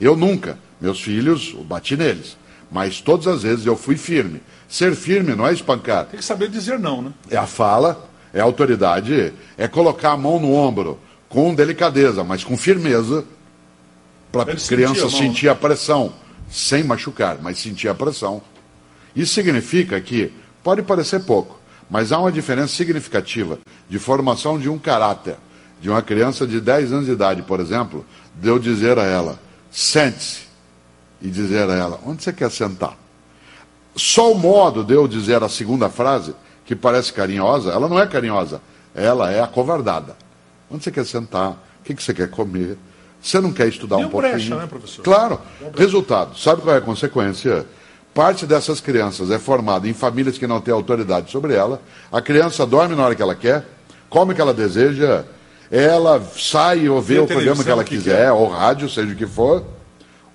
Eu 0.00 0.16
nunca, 0.16 0.58
meus 0.80 0.98
filhos, 0.98 1.54
bati 1.66 1.98
neles, 1.98 2.38
mas 2.72 2.98
todas 2.98 3.26
as 3.26 3.42
vezes 3.42 3.66
eu 3.66 3.76
fui 3.76 3.94
firme. 3.94 4.40
Ser 4.66 4.94
firme 4.94 5.34
não 5.34 5.46
é 5.46 5.52
espancar. 5.52 6.06
Tem 6.06 6.18
que 6.18 6.24
saber 6.24 6.48
dizer 6.48 6.78
não, 6.78 7.02
né? 7.02 7.12
É 7.30 7.36
a 7.36 7.46
fala, 7.46 8.08
é 8.32 8.40
a 8.40 8.42
autoridade, 8.42 9.34
é 9.58 9.68
colocar 9.68 10.12
a 10.12 10.16
mão 10.16 10.40
no 10.40 10.54
ombro 10.54 10.98
com 11.28 11.54
delicadeza, 11.54 12.24
mas 12.24 12.42
com 12.42 12.56
firmeza, 12.56 13.22
para 14.32 14.54
a 14.54 14.56
criança 14.56 15.10
sentir 15.10 15.50
a 15.50 15.54
pressão, 15.54 16.10
sem 16.50 16.82
machucar, 16.82 17.36
mas 17.42 17.58
sentir 17.58 17.88
a 17.88 17.94
pressão. 17.94 18.40
Isso 19.14 19.34
significa 19.34 20.00
que, 20.00 20.32
pode 20.62 20.80
parecer 20.80 21.22
pouco, 21.24 21.60
mas 21.90 22.12
há 22.12 22.18
uma 22.18 22.32
diferença 22.32 22.74
significativa 22.74 23.58
de 23.90 23.98
formação 23.98 24.58
de 24.58 24.70
um 24.70 24.78
caráter 24.78 25.36
de 25.84 25.90
uma 25.90 26.00
criança 26.00 26.46
de 26.46 26.62
10 26.62 26.94
anos 26.94 27.04
de 27.04 27.12
idade, 27.12 27.42
por 27.42 27.60
exemplo, 27.60 28.06
de 28.40 28.48
eu 28.48 28.58
dizer 28.58 28.98
a 28.98 29.02
ela, 29.02 29.38
sente-se, 29.70 30.44
e 31.20 31.28
dizer 31.28 31.68
a 31.68 31.74
ela, 31.74 32.00
onde 32.06 32.22
você 32.22 32.32
quer 32.32 32.50
sentar? 32.50 32.96
Só 33.94 34.32
o 34.32 34.34
modo 34.34 34.82
de 34.82 34.94
eu 34.94 35.06
dizer 35.06 35.42
a 35.42 35.48
segunda 35.50 35.90
frase, 35.90 36.34
que 36.64 36.74
parece 36.74 37.12
carinhosa, 37.12 37.70
ela 37.70 37.86
não 37.86 38.00
é 38.00 38.06
carinhosa, 38.06 38.62
ela 38.94 39.30
é 39.30 39.42
acovardada. 39.42 40.16
Onde 40.70 40.82
você 40.84 40.90
quer 40.90 41.04
sentar? 41.04 41.50
O 41.50 41.84
que, 41.84 41.92
você 41.92 42.14
quer 42.14 42.30
comer? 42.30 42.78
Você 43.20 43.38
não 43.38 43.52
quer 43.52 43.68
estudar 43.68 43.98
um 43.98 44.08
pouquinho? 44.08 44.32
Brecha, 44.32 44.56
né, 44.56 44.66
professor? 44.66 45.02
Claro. 45.02 45.38
Resultado, 45.76 46.34
sabe 46.38 46.62
qual 46.62 46.74
é 46.74 46.78
a 46.78 46.80
consequência? 46.80 47.66
Parte 48.14 48.46
dessas 48.46 48.80
crianças 48.80 49.30
é 49.30 49.38
formada 49.38 49.86
em 49.86 49.92
famílias 49.92 50.38
que 50.38 50.46
não 50.46 50.62
têm 50.62 50.72
autoridade 50.72 51.30
sobre 51.30 51.52
ela. 51.52 51.82
A 52.10 52.22
criança 52.22 52.64
dorme 52.64 52.96
na 52.96 53.04
hora 53.04 53.14
que 53.14 53.20
ela 53.20 53.34
quer, 53.34 53.66
come 54.08 54.32
o 54.32 54.34
que 54.34 54.40
ela 54.40 54.54
deseja, 54.54 55.26
ela 55.70 56.22
sai 56.36 56.88
ou 56.88 57.00
vê, 57.00 57.18
o 57.18 57.26
programa 57.26 57.64
que 57.64 57.70
ela 57.70 57.84
que 57.84 57.96
quiser, 57.96 58.26
quer. 58.26 58.32
ou 58.32 58.48
rádio, 58.48 58.88
seja 58.88 59.12
o 59.12 59.16
que 59.16 59.26
for. 59.26 59.64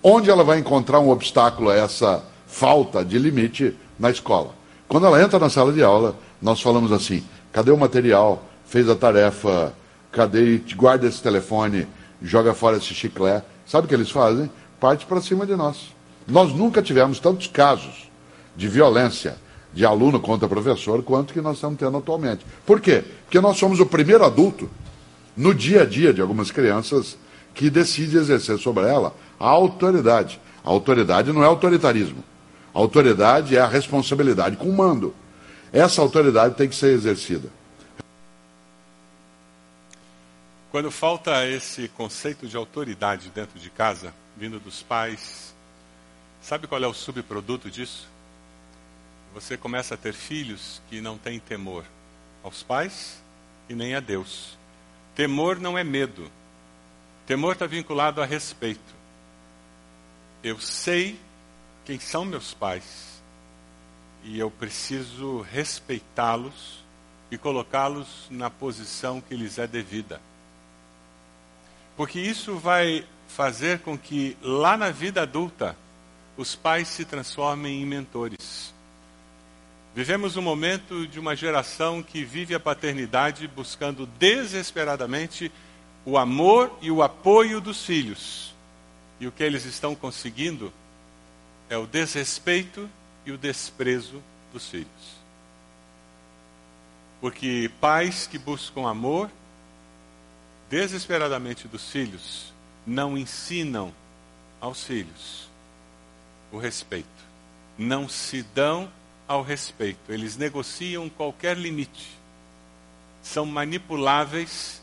Onde 0.02 0.30
ela 0.30 0.44
vai 0.44 0.60
encontrar 0.60 1.00
um 1.00 1.10
obstáculo 1.10 1.70
a 1.70 1.76
essa 1.76 2.24
falta 2.48 3.04
de 3.04 3.18
limite 3.20 3.76
na 4.00 4.10
escola? 4.10 4.52
Quando 4.88 5.06
ela 5.06 5.22
entra 5.22 5.38
na 5.38 5.50
sala 5.50 5.72
de 5.72 5.84
aula, 5.84 6.16
nós 6.42 6.62
falamos 6.62 6.92
assim: 6.92 7.24
cadê 7.52 7.72
o 7.72 7.78
material? 7.78 8.44
Fez 8.66 8.90
a 8.90 8.96
tarefa? 8.96 9.74
Cadê? 10.12 10.62
Guarda 10.76 11.08
esse 11.08 11.22
telefone, 11.22 11.88
joga 12.22 12.54
fora 12.54 12.78
esse 12.78 12.94
chiclete. 12.94 13.46
Sabe 13.66 13.86
o 13.86 13.88
que 13.88 13.94
eles 13.94 14.10
fazem? 14.10 14.50
Parte 14.80 15.06
para 15.06 15.22
cima 15.22 15.46
de 15.46 15.56
nós. 15.56 15.94
Nós 16.28 16.54
nunca 16.54 16.82
tivemos 16.82 17.20
tantos 17.20 17.48
casos 17.48 18.10
de 18.56 18.68
violência 18.68 19.38
de 19.74 19.86
aluno 19.86 20.20
contra 20.20 20.48
professor 20.48 21.04
quanto 21.04 21.34
que 21.34 21.42
nós 21.42 21.56
estamos 21.56 21.78
tendo 21.78 21.98
atualmente. 21.98 22.46
Por 22.66 22.82
quê? 22.82 23.04
Porque 23.26 23.40
nós 23.40 23.58
somos 23.58 23.80
o 23.80 23.86
primeiro 23.86 24.26
adulto 24.26 24.70
no 25.40 25.54
dia 25.54 25.84
a 25.84 25.86
dia 25.86 26.14
de 26.14 26.22
algumas 26.22 26.52
crianças 26.52 27.18
que 27.54 27.70
decide 27.70 28.18
exercer 28.18 28.58
sobre 28.60 28.86
ela 28.86 29.16
a 29.40 29.48
autoridade. 29.48 30.40
A 30.64 30.70
autoridade 30.70 31.32
não 31.32 31.44
é 31.44 31.46
autoritarismo. 31.46 32.24
A 32.74 32.80
autoridade 32.80 33.56
é 33.56 33.60
a 33.60 33.68
responsabilidade 33.68 34.58
com 34.58 34.70
o 34.70 34.76
mando. 34.76 35.16
Essa 35.72 36.02
autoridade 36.02 36.56
tem 36.56 36.68
que 36.68 36.76
ser 36.76 36.94
exercida. 36.94 37.50
Quando 40.72 40.92
falta 40.92 41.48
esse 41.48 41.88
conceito 41.88 42.48
de 42.48 42.58
autoridade 42.58 43.32
dentro 43.34 43.58
de 43.60 43.70
casa, 43.70 44.14
vindo 44.38 44.60
dos 44.60 44.84
pais, 44.84 45.54
Sabe 46.42 46.68
qual 46.68 46.82
é 46.82 46.88
o 46.88 46.94
subproduto 46.94 47.70
disso? 47.70 48.08
Você 49.34 49.58
começa 49.58 49.94
a 49.94 49.98
ter 49.98 50.14
filhos 50.14 50.82
que 50.90 51.02
não 51.02 51.18
têm 51.18 51.40
temor 51.40 51.84
aos 52.42 52.64
pais 52.64 53.22
e 53.68 53.76
nem 53.76 53.94
a 53.94 54.00
Deus. 54.00 54.58
Temor 55.20 55.60
não 55.60 55.78
é 55.78 55.84
medo. 55.84 56.32
Temor 57.28 57.52
está 57.52 57.68
vinculado 57.68 58.22
a 58.22 58.26
respeito. 58.26 58.96
Eu 60.42 60.62
sei 60.62 61.20
quem 61.84 62.00
são 62.00 62.24
meus 62.24 62.54
pais 62.54 63.22
e 64.24 64.40
eu 64.40 64.50
preciso 64.50 65.42
respeitá-los 65.42 66.86
e 67.30 67.38
colocá-los 67.38 68.28
na 68.30 68.50
posição 68.50 69.20
que 69.20 69.36
lhes 69.36 69.58
é 69.58 69.68
devida. 69.68 70.22
Porque 71.98 72.22
isso 72.22 72.56
vai 72.56 73.06
fazer 73.28 73.80
com 73.80 73.98
que 73.98 74.38
lá 74.42 74.78
na 74.78 74.90
vida 74.90 75.24
adulta 75.24 75.76
os 76.38 76.56
pais 76.56 76.88
se 76.88 77.04
transformem 77.04 77.82
em 77.82 77.86
mentores. 77.86 78.74
Vivemos 80.00 80.38
um 80.38 80.42
momento 80.42 81.06
de 81.06 81.20
uma 81.20 81.36
geração 81.36 82.02
que 82.02 82.24
vive 82.24 82.56
a 82.56 82.60
paternidade 82.60 83.46
buscando 83.50 84.06
desesperadamente 84.18 85.52
o 86.06 86.18
amor 86.18 86.72
e 86.82 86.90
o 86.90 87.04
apoio 87.04 87.60
dos 87.60 87.86
filhos. 87.86 88.56
E 89.20 89.28
o 89.28 89.32
que 89.34 89.44
eles 89.44 89.66
estão 89.66 89.94
conseguindo 89.94 90.72
é 91.70 91.78
o 91.78 91.86
desrespeito 91.86 92.90
e 93.26 93.34
o 93.34 93.38
desprezo 93.38 94.24
dos 94.54 94.70
filhos. 94.70 94.88
Porque 97.20 97.70
pais 97.82 98.26
que 98.26 98.38
buscam 98.38 98.88
amor 98.88 99.30
desesperadamente 100.70 101.68
dos 101.68 101.92
filhos 101.92 102.54
não 102.88 103.18
ensinam 103.18 103.94
aos 104.62 104.82
filhos 104.82 105.50
o 106.54 106.58
respeito. 106.58 107.10
Não 107.78 108.08
se 108.08 108.44
dão 108.56 108.90
ao 109.30 109.44
respeito. 109.44 110.12
Eles 110.12 110.36
negociam 110.36 111.08
qualquer 111.08 111.56
limite. 111.56 112.10
São 113.22 113.46
manipuláveis 113.46 114.82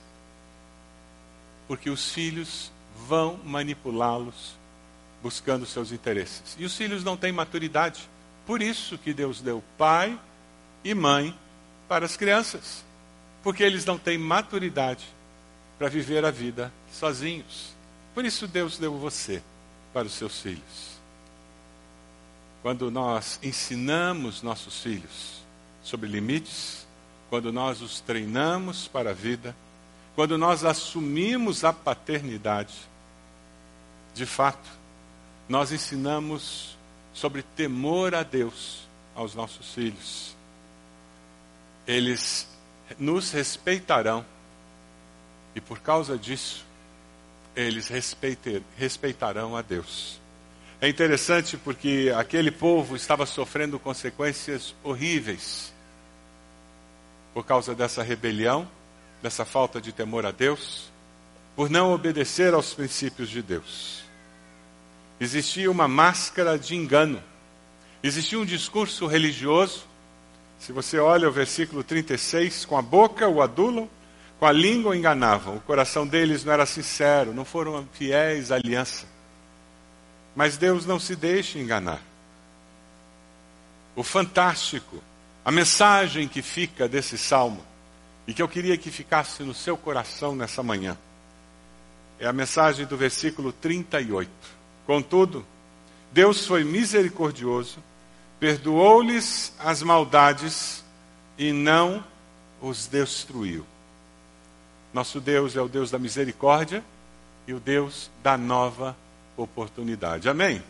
porque 1.67 1.91
os 1.91 2.13
filhos 2.13 2.71
vão 3.09 3.41
manipulá-los 3.45 4.55
buscando 5.21 5.67
seus 5.67 5.91
interesses. 5.91 6.55
E 6.57 6.65
os 6.65 6.77
filhos 6.77 7.03
não 7.03 7.17
têm 7.17 7.33
maturidade. 7.33 8.09
Por 8.47 8.63
isso 8.63 8.97
que 8.97 9.13
Deus 9.13 9.41
deu 9.41 9.65
pai 9.77 10.17
e 10.85 10.95
mãe 10.95 11.37
para 11.89 12.07
as 12.07 12.17
crianças. 12.17 12.85
Porque 13.43 13.65
eles 13.65 13.85
não 13.85 13.99
têm 13.99 14.17
maturidade 14.17 15.05
para 15.77 15.89
viver 15.89 16.25
a 16.25 16.31
vida 16.31 16.73
sozinhos. 16.93 17.75
Por 18.15 18.25
isso 18.25 18.47
Deus 18.47 18.79
deu 18.79 18.97
você 18.97 19.43
para 19.93 20.07
os 20.07 20.13
seus 20.13 20.41
filhos 20.41 20.96
quando 22.67 22.91
nós 22.91 23.39
ensinamos 23.45 24.43
nossos 24.43 24.81
filhos 24.81 25.41
sobre 25.85 26.09
limites, 26.09 26.85
quando 27.31 27.53
nós 27.53 27.81
os 27.81 28.01
treinamos 28.01 28.89
para 28.89 29.11
a 29.11 29.15
vida, 29.15 29.55
quando 30.17 30.37
nós 30.37 30.65
assumimos 30.65 31.63
a 31.63 31.73
paternidade, 31.73 32.75
de 34.13 34.27
fato, 34.27 34.69
nós 35.49 35.71
ensinamos 35.71 36.77
sobre 37.15 37.43
temor 37.55 38.17
a 38.17 38.25
Deus 38.25 38.81
aos 39.15 39.33
nossos 39.33 39.73
filhos. 39.73 40.35
Eles 41.87 42.49
nos 42.99 43.31
respeitarão 43.31 44.27
e 45.55 45.61
por 45.61 45.79
causa 45.79 46.19
disso, 46.19 46.67
eles 47.55 47.89
respeitarão 48.77 49.57
a 49.57 49.63
Deus. 49.63 50.26
É 50.87 50.89
interessante 50.89 51.57
porque 51.57 52.13
aquele 52.17 52.53
povo 52.53 52.95
estava 52.95 53.27
sofrendo 53.27 53.77
consequências 53.77 54.73
horríveis 54.85 55.73
por 57.35 57.45
causa 57.45 57.75
dessa 57.75 58.05
rebelião, 58.05 58.69
dessa 59.21 59.45
falta 59.45 59.81
de 59.81 59.91
temor 59.91 60.25
a 60.25 60.31
Deus, 60.31 60.89
por 61.57 61.69
não 61.69 61.93
obedecer 61.93 62.55
aos 62.55 62.73
princípios 62.73 63.29
de 63.29 63.43
Deus. 63.43 64.05
Existia 65.19 65.69
uma 65.69 65.89
máscara 65.89 66.57
de 66.57 66.77
engano, 66.77 67.21
existia 68.01 68.39
um 68.39 68.45
discurso 68.45 69.09
religioso. 69.09 69.89
Se 70.57 70.71
você 70.71 71.01
olha 71.01 71.29
o 71.29 71.33
versículo 71.33 71.83
36, 71.83 72.65
com 72.65 72.79
a 72.79 72.83
boca 72.83 73.27
o 73.27 73.43
adulam, 73.43 73.91
com 74.39 74.47
a 74.47 74.53
língua 74.53 74.93
o 74.93 74.95
enganavam, 74.95 75.57
o 75.57 75.61
coração 75.63 76.07
deles 76.07 76.45
não 76.45 76.53
era 76.53 76.65
sincero, 76.65 77.35
não 77.35 77.45
foram 77.45 77.89
fiéis 77.93 78.53
à 78.53 78.55
aliança. 78.55 79.16
Mas 80.37 80.59
Deus 80.59 80.85
não 80.85 81.01
se 81.01 81.17
deixa 81.17 81.59
enganar. 81.59 82.03
O 83.97 84.03
fantástico, 84.03 85.03
a 85.43 85.51
mensagem 85.51 86.29
que 86.29 86.43
fica 86.43 86.87
desse 86.87 87.17
salmo, 87.17 87.65
e 88.27 88.35
que 88.35 88.43
eu 88.43 88.49
queria 88.49 88.77
que 88.77 88.91
ficasse 88.91 89.43
no 89.43 89.55
seu 89.55 89.79
coração 89.79 90.37
nessa 90.37 90.63
manhã, 90.63 90.99
é 92.19 92.27
a 92.27 92.33
mensagem 92.35 92.85
do 92.85 92.97
versículo 92.97 93.51
38. 93.51 94.31
Contudo, 94.87 95.45
Deus 96.13 96.47
foi 96.47 96.65
misericordioso, 96.65 97.79
perdoou-lhes 98.39 99.55
as 99.59 99.83
maldades 99.83 100.85
e 101.39 101.51
não 101.51 102.05
os 102.61 102.87
destruiu. 102.87 103.65
Nosso 104.93 105.19
Deus 105.19 105.57
é 105.57 105.63
o 105.63 105.69
Deus 105.69 105.91
da 105.91 105.99
misericórdia 105.99 106.85
e 107.47 107.55
o 107.55 107.61
Deus 107.61 108.11
da 108.23 108.37
nova 108.37 108.97
oportunidade. 109.37 110.29
Amém? 110.29 110.63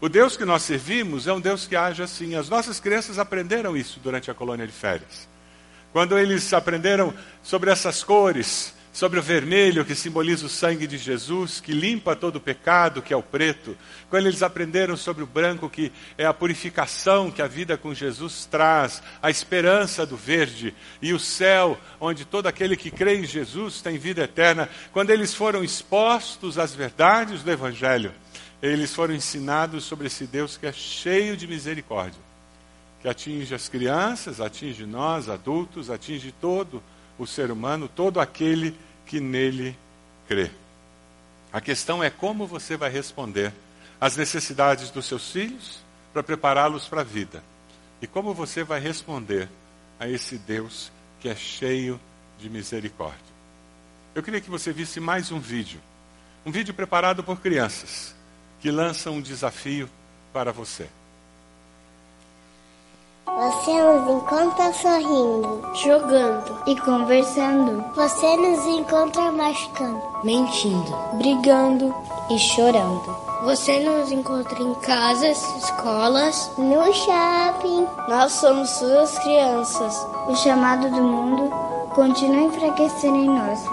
O 0.00 0.08
Deus 0.08 0.36
que 0.36 0.44
nós 0.44 0.62
servimos 0.62 1.26
é 1.26 1.32
um 1.32 1.40
Deus 1.40 1.66
que 1.66 1.76
age 1.76 2.02
assim. 2.02 2.34
As 2.34 2.48
nossas 2.48 2.78
crianças 2.80 3.18
aprenderam 3.18 3.76
isso 3.76 4.00
durante 4.00 4.30
a 4.30 4.34
colônia 4.34 4.66
de 4.66 4.72
férias. 4.72 5.26
Quando 5.92 6.18
eles 6.18 6.52
aprenderam 6.52 7.14
sobre 7.42 7.70
essas 7.70 8.02
cores, 8.02 8.73
sobre 8.94 9.18
o 9.18 9.22
vermelho 9.22 9.84
que 9.84 9.92
simboliza 9.92 10.46
o 10.46 10.48
sangue 10.48 10.86
de 10.86 10.96
Jesus, 10.96 11.60
que 11.60 11.72
limpa 11.72 12.14
todo 12.14 12.36
o 12.36 12.40
pecado, 12.40 13.02
que 13.02 13.12
é 13.12 13.16
o 13.16 13.22
preto. 13.24 13.76
Quando 14.08 14.28
eles 14.28 14.40
aprenderam 14.40 14.96
sobre 14.96 15.24
o 15.24 15.26
branco, 15.26 15.68
que 15.68 15.90
é 16.16 16.24
a 16.24 16.32
purificação 16.32 17.28
que 17.28 17.42
a 17.42 17.48
vida 17.48 17.76
com 17.76 17.92
Jesus 17.92 18.46
traz, 18.46 19.02
a 19.20 19.28
esperança 19.30 20.06
do 20.06 20.16
verde 20.16 20.72
e 21.02 21.12
o 21.12 21.18
céu, 21.18 21.76
onde 22.00 22.24
todo 22.24 22.46
aquele 22.46 22.76
que 22.76 22.88
crê 22.88 23.16
em 23.16 23.26
Jesus 23.26 23.82
tem 23.82 23.98
vida 23.98 24.22
eterna. 24.22 24.70
Quando 24.92 25.10
eles 25.10 25.34
foram 25.34 25.64
expostos 25.64 26.56
às 26.56 26.72
verdades 26.72 27.42
do 27.42 27.50
Evangelho, 27.50 28.14
eles 28.62 28.94
foram 28.94 29.12
ensinados 29.12 29.82
sobre 29.82 30.06
esse 30.06 30.24
Deus 30.24 30.56
que 30.56 30.68
é 30.68 30.72
cheio 30.72 31.36
de 31.36 31.48
misericórdia 31.48 32.22
que 33.02 33.08
atinge 33.08 33.54
as 33.54 33.68
crianças, 33.68 34.40
atinge 34.40 34.86
nós, 34.86 35.28
adultos, 35.28 35.90
atinge 35.90 36.32
todo 36.40 36.82
o 37.18 37.26
ser 37.26 37.50
humano, 37.50 37.88
todo 37.88 38.20
aquele 38.20 38.76
que 39.06 39.20
nele 39.20 39.76
crê. 40.26 40.50
A 41.52 41.60
questão 41.60 42.02
é 42.02 42.10
como 42.10 42.46
você 42.46 42.76
vai 42.76 42.90
responder 42.90 43.52
às 44.00 44.16
necessidades 44.16 44.90
dos 44.90 45.06
seus 45.06 45.30
filhos 45.30 45.78
para 46.12 46.22
prepará-los 46.22 46.88
para 46.88 47.02
a 47.02 47.04
vida. 47.04 47.42
E 48.02 48.06
como 48.06 48.34
você 48.34 48.64
vai 48.64 48.80
responder 48.80 49.48
a 49.98 50.08
esse 50.08 50.36
Deus 50.36 50.90
que 51.20 51.28
é 51.28 51.34
cheio 51.34 52.00
de 52.38 52.50
misericórdia. 52.50 53.34
Eu 54.14 54.22
queria 54.22 54.40
que 54.40 54.50
você 54.50 54.72
visse 54.72 55.00
mais 55.00 55.32
um 55.32 55.40
vídeo. 55.40 55.80
Um 56.44 56.52
vídeo 56.52 56.74
preparado 56.74 57.24
por 57.24 57.40
crianças 57.40 58.14
que 58.60 58.70
lançam 58.70 59.14
um 59.14 59.20
desafio 59.20 59.88
para 60.32 60.52
você. 60.52 60.88
Você 63.26 63.82
nos 63.82 64.10
encontra 64.10 64.72
sorrindo, 64.74 65.60
jogando 65.74 66.60
e 66.66 66.76
conversando. 66.76 67.82
Você 67.94 68.36
nos 68.36 68.64
encontra 68.66 69.32
machucando, 69.32 70.00
mentindo, 70.22 70.94
brigando 71.14 71.94
e 72.30 72.38
chorando. 72.38 73.16
Você 73.44 73.80
nos 73.80 74.12
encontra 74.12 74.62
em 74.62 74.74
casas, 74.74 75.42
escolas, 75.56 76.50
no 76.58 76.92
shopping. 76.92 77.86
Nós 78.08 78.32
somos 78.32 78.70
suas 78.70 79.18
crianças. 79.18 80.06
O 80.28 80.36
chamado 80.36 80.90
do 80.90 81.02
mundo 81.02 81.50
continua 81.94 82.42
enfraquecendo 82.42 83.16
em 83.16 83.28
nós 83.28 83.64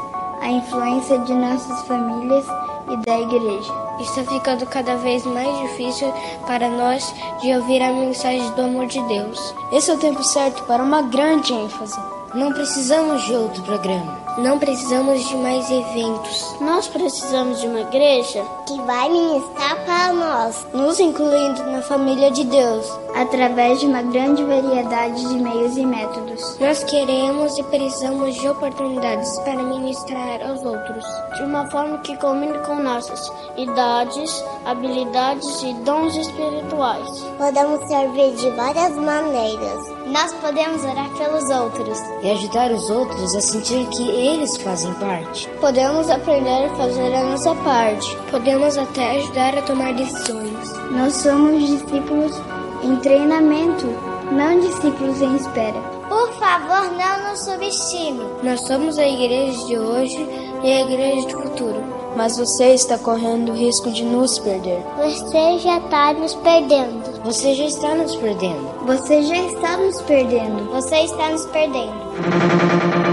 a 0.41 0.49
influência 0.49 1.19
de 1.19 1.33
nossas 1.33 1.81
famílias 1.83 2.45
e 2.89 2.97
da 3.05 3.19
igreja. 3.19 3.73
Está 3.99 4.23
ficando 4.23 4.65
cada 4.65 4.95
vez 4.97 5.25
mais 5.25 5.57
difícil 5.59 6.11
para 6.47 6.69
nós 6.69 7.13
de 7.41 7.53
ouvir 7.55 7.82
a 7.82 7.91
mensagem 7.91 8.49
do 8.51 8.61
amor 8.61 8.88
de 8.88 9.01
Deus. 9.03 9.53
Esse 9.71 9.91
é 9.91 9.93
o 9.93 9.99
tempo 9.99 10.23
certo 10.23 10.63
para 10.63 10.84
uma 10.84 11.03
grande 11.03 11.53
ênfase. 11.53 11.99
Não 12.34 12.51
precisamos 12.53 13.23
de 13.23 13.34
outro 13.34 13.61
programa. 13.63 14.17
Não 14.38 14.57
precisamos 14.57 15.27
de 15.27 15.36
mais 15.36 15.69
eventos. 15.69 16.55
Nós 16.61 16.88
precisamos 16.88 17.59
de 17.59 17.67
uma 17.67 17.82
igreja 17.82 18.43
que 18.65 18.79
vai 18.84 19.09
ministrar 19.09 19.86
para 19.86 20.13
nós, 20.13 20.65
nos 20.73 20.99
incluindo 20.99 21.61
na 21.65 21.82
família 21.82 22.32
de 22.32 22.45
Deus, 22.45 22.86
através 23.13 23.82
de 23.82 23.88
uma 23.88 24.01
grande 24.01 24.41
variedade 24.43 25.27
de 25.27 25.36
meios 25.36 25.75
e 25.75 25.86
métodos. 25.86 26.57
Nós 26.59 26.82
queremos 26.86 27.57
e 27.57 27.63
precisamos 27.63 28.36
de 28.36 28.47
oportunidades 28.47 29.38
para 29.39 29.61
ministrar 29.61 30.41
aos 30.47 30.63
outros, 30.63 31.05
de 31.36 31.43
uma 31.43 31.69
forma 31.69 31.97
que 31.97 32.15
combine 32.17 32.57
com 32.59 32.75
nossas 32.75 33.32
idades, 33.57 34.43
habilidades 34.65 35.61
e 35.61 35.73
dons 35.84 36.15
espirituais. 36.15 37.19
Podemos 37.38 37.86
servir 37.88 38.34
de 38.36 38.49
várias 38.51 38.95
maneiras. 38.95 39.91
Nós 40.07 40.34
podemos 40.36 40.84
orar 40.84 41.09
pelos 41.17 41.49
outros 41.49 41.99
e 42.21 42.32
ajudar 42.32 42.71
os 42.71 42.89
outros 42.89 43.36
a 43.36 43.41
sentir 43.41 43.88
que 43.88 44.20
eles 44.28 44.57
fazem 44.57 44.93
parte. 44.95 45.49
Podemos 45.59 46.09
aprender 46.09 46.65
a 46.65 46.76
fazer 46.76 47.13
a 47.13 47.24
nossa 47.24 47.55
parte. 47.55 48.15
Podemos 48.30 48.78
até 48.78 49.17
ajudar 49.17 49.57
a 49.57 49.61
tomar 49.61 49.93
decisões. 49.93 50.74
Nós 50.91 51.13
somos 51.15 51.67
discípulos 51.67 52.39
em 52.84 52.95
treinamento, 52.97 53.88
não 54.32 54.59
discípulos 54.59 55.22
em 55.22 55.36
espera. 55.36 55.80
Por 56.07 56.32
favor, 56.34 56.91
não 56.97 57.30
nos 57.30 57.45
subestime. 57.45 58.22
Nós 58.43 58.61
somos 58.61 58.97
a 58.97 59.07
igreja 59.07 59.65
de 59.65 59.78
hoje 59.78 60.28
e 60.63 60.72
a 60.72 60.82
igreja 60.82 61.28
do 61.28 61.41
futuro. 61.41 61.84
Mas 62.15 62.38
você 62.38 62.74
está 62.74 62.97
correndo 62.97 63.53
o 63.53 63.55
risco 63.55 63.89
de 63.91 64.03
nos 64.03 64.38
perder. 64.39 64.84
Você 64.97 65.59
já 65.59 65.78
está 65.78 66.13
nos 66.13 66.36
perdendo. 66.36 67.24
Você 67.24 67.53
já 67.55 67.65
está 67.65 67.95
nos 67.95 68.15
perdendo. 68.17 68.86
Você 68.86 69.24
já 69.24 69.38
está 69.38 69.78
nos 69.78 70.01
perdendo. 70.01 70.72
Você 70.72 70.95
está 70.97 71.30
nos 71.30 71.45
perdendo. 71.45 73.11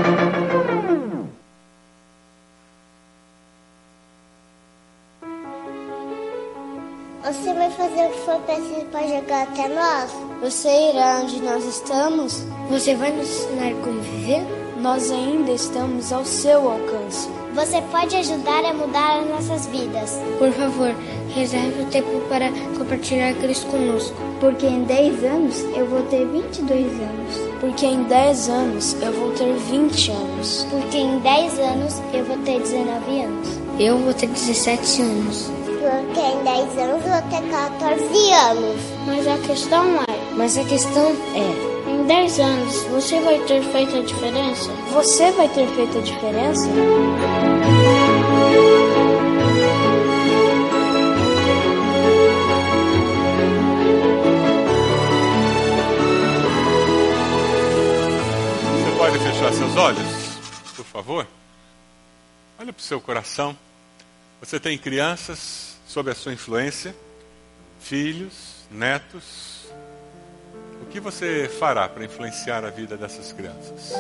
Preciso 8.48 8.86
para 8.86 9.06
jogar 9.06 9.42
até 9.42 9.68
nós? 9.68 10.10
Você 10.40 10.68
irá 10.68 11.20
onde 11.22 11.42
nós 11.42 11.64
estamos? 11.66 12.42
Você 12.70 12.94
vai 12.94 13.12
nos 13.12 13.28
ensinar 13.28 13.74
como 13.84 14.00
viver? 14.00 14.42
Nós 14.80 15.10
ainda 15.10 15.50
estamos 15.50 16.10
ao 16.12 16.24
seu 16.24 16.70
alcance. 16.70 17.28
Você 17.54 17.82
pode 17.90 18.16
ajudar 18.16 18.64
a 18.64 18.72
mudar 18.72 19.18
as 19.18 19.28
nossas 19.28 19.66
vidas. 19.66 20.18
Por 20.38 20.50
favor, 20.52 20.94
reserve 21.34 21.82
o 21.82 21.86
tempo 21.86 22.20
para 22.28 22.50
compartilhar 22.78 23.34
Cristo 23.34 23.66
conosco. 23.66 24.16
Porque 24.40 24.66
em 24.66 24.84
10 24.84 25.24
anos 25.24 25.60
eu 25.76 25.86
vou 25.86 26.02
ter 26.04 26.24
22 26.26 26.86
anos. 26.86 27.60
Porque 27.60 27.84
em 27.84 28.02
10 28.04 28.48
anos 28.48 28.96
eu 29.02 29.12
vou 29.12 29.32
ter 29.32 29.52
20 29.52 30.10
anos. 30.10 30.66
Porque 30.70 30.96
em 30.96 31.18
10 31.18 31.58
anos 31.58 32.02
eu 32.14 32.24
vou 32.24 32.38
ter 32.38 32.60
19 32.60 33.20
anos. 33.20 33.48
Eu 33.78 33.98
vou 33.98 34.14
ter 34.14 34.28
17 34.28 35.02
anos. 35.02 35.57
Porque 35.80 36.20
em 36.20 36.42
10 36.42 36.78
anos 36.78 37.04
ter 37.30 37.48
14 37.50 38.32
anos. 38.32 38.80
Mas 39.06 39.26
a 39.28 39.38
questão 39.38 39.84
é. 40.02 40.34
Mas 40.36 40.58
a 40.58 40.64
questão 40.64 41.12
é. 41.34 41.90
Em 41.90 42.04
10 42.04 42.40
anos 42.40 42.82
você 42.84 43.20
vai 43.20 43.38
ter 43.44 43.62
feito 43.62 43.96
a 43.96 44.02
diferença? 44.02 44.70
Você 44.92 45.30
vai 45.32 45.48
ter 45.48 45.68
feito 45.68 45.98
a 45.98 46.00
diferença? 46.00 46.68
Você 58.74 58.96
pode 58.98 59.18
fechar 59.20 59.52
seus 59.52 59.76
olhos, 59.76 60.08
por 60.74 60.84
favor? 60.84 61.26
Olha 62.58 62.72
para 62.72 62.80
o 62.80 62.82
seu 62.82 63.00
coração. 63.00 63.56
Você 64.40 64.60
tem 64.60 64.76
crianças 64.76 65.67
sob 65.98 66.12
a 66.12 66.14
sua 66.14 66.32
influência, 66.32 66.94
filhos, 67.80 68.64
netos. 68.70 69.66
O 70.80 70.86
que 70.86 71.00
você 71.00 71.50
fará 71.58 71.88
para 71.88 72.04
influenciar 72.04 72.64
a 72.64 72.70
vida 72.70 72.96
dessas 72.96 73.32
crianças? 73.32 73.94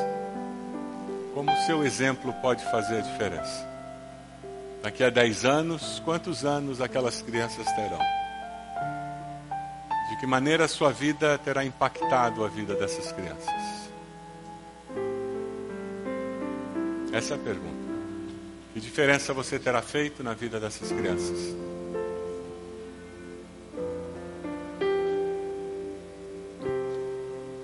Como 1.34 1.50
o 1.50 1.66
seu 1.66 1.84
exemplo 1.84 2.32
pode 2.34 2.64
fazer 2.70 2.98
a 2.98 3.00
diferença? 3.00 3.68
Daqui 4.80 5.02
a 5.02 5.10
10 5.10 5.44
anos, 5.44 6.00
quantos 6.04 6.44
anos 6.44 6.80
aquelas 6.80 7.20
crianças 7.20 7.66
terão? 7.72 7.98
De 10.10 10.20
que 10.20 10.26
maneira 10.26 10.66
a 10.66 10.68
sua 10.68 10.92
vida 10.92 11.36
terá 11.38 11.64
impactado 11.64 12.44
a 12.44 12.48
vida 12.48 12.76
dessas 12.76 13.10
crianças? 13.10 13.88
Essa 17.12 17.34
é 17.34 17.36
a 17.36 17.40
pergunta. 17.40 17.88
Que 18.72 18.78
diferença 18.78 19.34
você 19.34 19.58
terá 19.58 19.82
feito 19.82 20.22
na 20.22 20.34
vida 20.34 20.60
dessas 20.60 20.92
crianças? 20.92 21.67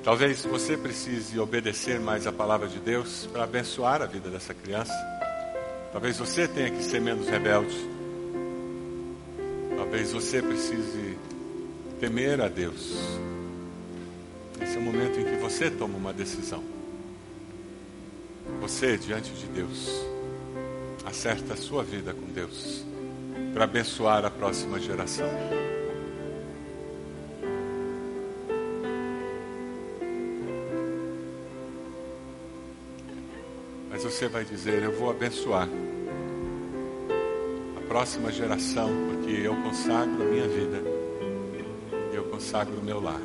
Talvez 0.04 0.44
você 0.44 0.76
precise 0.76 1.40
obedecer 1.40 1.98
mais 1.98 2.26
a 2.26 2.32
palavra 2.32 2.68
de 2.68 2.78
Deus 2.78 3.26
para 3.32 3.44
abençoar 3.44 4.02
a 4.02 4.06
vida 4.06 4.28
dessa 4.28 4.52
criança. 4.52 4.92
Talvez 5.92 6.18
você 6.18 6.46
tenha 6.46 6.70
que 6.70 6.84
ser 6.84 7.00
menos 7.00 7.26
rebelde. 7.26 7.74
Talvez 9.74 10.12
você 10.12 10.42
precise 10.42 11.16
temer 11.98 12.38
a 12.42 12.48
Deus. 12.48 12.92
Esse 14.60 14.76
é 14.76 14.78
o 14.78 14.82
momento 14.82 15.18
em 15.18 15.24
que 15.24 15.36
você 15.36 15.70
toma 15.70 15.96
uma 15.96 16.12
decisão. 16.12 16.62
Você, 18.60 18.98
diante 18.98 19.30
de 19.30 19.46
Deus, 19.46 20.04
acerta 21.06 21.54
a 21.54 21.56
sua 21.56 21.82
vida 21.82 22.12
com 22.12 22.26
Deus 22.26 22.84
para 23.54 23.64
abençoar 23.64 24.22
a 24.26 24.30
próxima 24.30 24.78
geração. 24.78 25.30
Você 34.14 34.28
vai 34.28 34.44
dizer: 34.44 34.80
Eu 34.84 34.92
vou 34.92 35.10
abençoar 35.10 35.68
a 37.76 37.80
próxima 37.88 38.30
geração, 38.30 38.88
porque 39.08 39.32
eu 39.32 39.56
consagro 39.56 40.22
a 40.22 40.26
minha 40.26 40.46
vida 40.46 40.80
e 42.12 42.14
eu 42.14 42.22
consagro 42.24 42.78
o 42.78 42.84
meu 42.84 43.00
lar. 43.00 43.20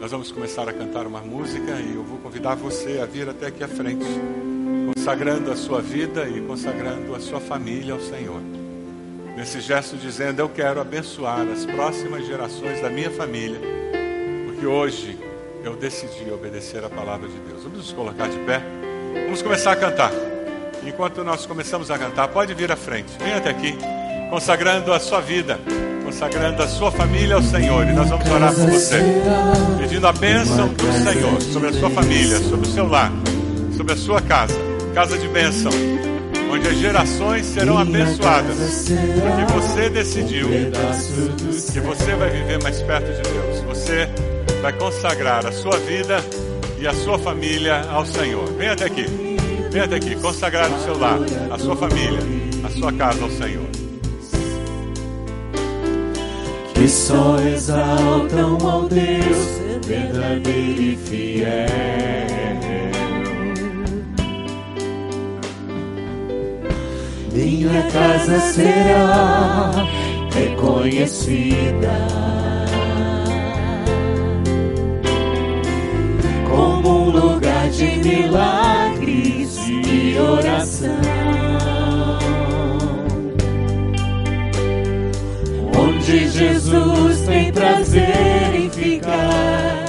Nós 0.00 0.12
vamos 0.12 0.30
começar 0.30 0.68
a 0.68 0.72
cantar 0.72 1.08
uma 1.08 1.20
música 1.20 1.72
e 1.80 1.96
eu 1.96 2.04
vou 2.04 2.18
convidar 2.18 2.54
você 2.54 3.00
a 3.00 3.04
vir 3.04 3.28
até 3.28 3.48
aqui 3.48 3.64
à 3.64 3.68
frente, 3.68 4.06
consagrando 4.94 5.50
a 5.50 5.56
sua 5.56 5.82
vida 5.82 6.28
e 6.28 6.40
consagrando 6.40 7.16
a 7.16 7.20
sua 7.20 7.40
família 7.40 7.94
ao 7.94 8.00
Senhor. 8.00 8.40
Nesse 9.36 9.60
gesto 9.60 9.96
dizendo: 9.96 10.38
Eu 10.38 10.48
quero 10.48 10.80
abençoar 10.80 11.48
as 11.48 11.66
próximas 11.66 12.24
gerações 12.28 12.80
da 12.80 12.88
minha 12.88 13.10
família, 13.10 13.58
porque 14.46 14.64
hoje 14.64 15.27
eu 15.68 15.76
decidi 15.76 16.30
obedecer 16.32 16.82
a 16.82 16.88
palavra 16.88 17.28
de 17.28 17.38
Deus. 17.40 17.62
Vamos 17.62 17.78
nos 17.78 17.92
colocar 17.92 18.26
de 18.26 18.38
pé, 18.38 18.62
vamos 19.24 19.42
começar 19.42 19.72
a 19.72 19.76
cantar. 19.76 20.10
Enquanto 20.82 21.22
nós 21.22 21.44
começamos 21.44 21.90
a 21.90 21.98
cantar, 21.98 22.28
pode 22.28 22.54
vir 22.54 22.72
à 22.72 22.76
frente, 22.76 23.12
vem 23.18 23.34
até 23.34 23.50
aqui, 23.50 23.76
consagrando 24.30 24.92
a 24.92 24.98
sua 24.98 25.20
vida 25.20 25.58
consagrando 26.04 26.62
a 26.62 26.66
sua 26.66 26.90
família 26.90 27.34
ao 27.34 27.42
Senhor. 27.42 27.86
E 27.86 27.92
nós 27.92 28.08
vamos 28.08 28.26
orar 28.30 28.54
por 28.54 28.66
você, 28.70 28.96
pedindo 29.78 30.06
a 30.06 30.12
bênção 30.14 30.68
do 30.68 30.92
Senhor 31.04 31.42
sobre 31.42 31.68
a 31.68 31.72
sua 31.74 31.90
família, 31.90 32.38
sobre 32.38 32.66
o 32.66 32.72
seu 32.72 32.88
lar, 32.88 33.12
sobre 33.76 33.92
a 33.92 33.96
sua 33.96 34.22
casa, 34.22 34.54
casa 34.94 35.18
de 35.18 35.28
bênção, 35.28 35.70
onde 36.50 36.66
as 36.66 36.78
gerações 36.78 37.44
serão 37.44 37.76
abençoadas, 37.76 38.88
porque 38.88 39.52
você 39.52 39.90
decidiu 39.90 40.48
que 40.48 41.80
você 41.80 42.14
vai 42.14 42.30
viver 42.30 42.62
mais 42.62 42.80
perto 42.80 43.12
de 43.12 43.30
Deus. 43.30 43.60
Você 43.66 44.08
vai 44.60 44.72
consagrar 44.72 45.46
a 45.46 45.52
sua 45.52 45.78
vida 45.78 46.18
e 46.78 46.86
a 46.86 46.92
sua 46.92 47.18
família 47.18 47.82
ao 47.90 48.04
Senhor. 48.04 48.46
Venha 48.52 48.72
até 48.72 48.86
aqui. 48.86 49.06
Venha 49.70 49.84
até 49.84 49.96
aqui, 49.96 50.16
consagrar 50.16 50.70
o 50.70 50.82
seu 50.82 50.98
lar, 50.98 51.18
a 51.50 51.58
sua 51.58 51.76
família, 51.76 52.20
a 52.64 52.70
sua 52.70 52.92
casa 52.92 53.22
ao 53.22 53.30
Senhor 53.30 53.68
que 56.78 56.88
só 56.88 57.36
exaltam 57.40 58.56
ao 58.64 58.88
Deus 58.88 59.60
verdadeiro 59.84 60.80
e 60.80 60.96
fiel. 60.96 61.48
Minha 67.32 67.82
casa 67.90 68.38
será 68.52 69.72
reconhecida 70.32 72.37
um 76.88 77.10
lugar 77.10 77.68
de 77.70 77.86
milagres 77.98 79.58
e 79.68 80.18
oração. 80.18 81.38
onde 86.08 86.26
Jesus 86.30 87.20
tem 87.26 87.52
prazer 87.52 88.54
em 88.54 88.70
ficar, 88.70 89.84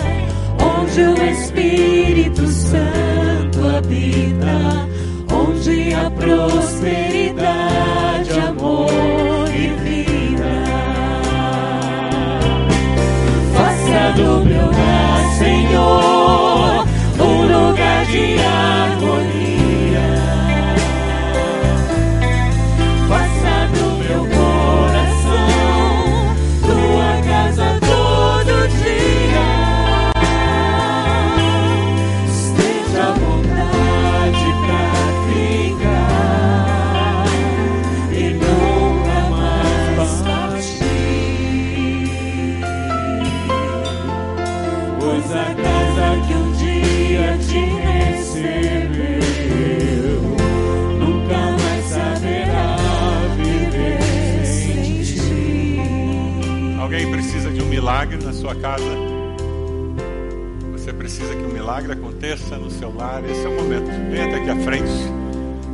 onde 0.61 1.01
o 1.01 1.31
Espírito 1.31 2.45
Santo 2.45 3.65
habita, 3.77 4.85
onde 5.33 5.93
a 5.93 6.09
prosperidade, 6.11 6.58
casa. 58.61 58.83
Você 60.73 60.93
precisa 60.93 61.35
que 61.35 61.43
um 61.43 61.49
milagre 61.49 61.93
aconteça 61.93 62.57
no 62.57 62.69
seu 62.69 62.93
lar. 62.95 63.23
Esse 63.23 63.45
é 63.45 63.49
o 63.49 63.55
momento. 63.55 63.89
Venha 64.09 64.25
até 64.25 64.35
aqui 64.35 64.49
à 64.49 64.55
frente. 64.57 64.91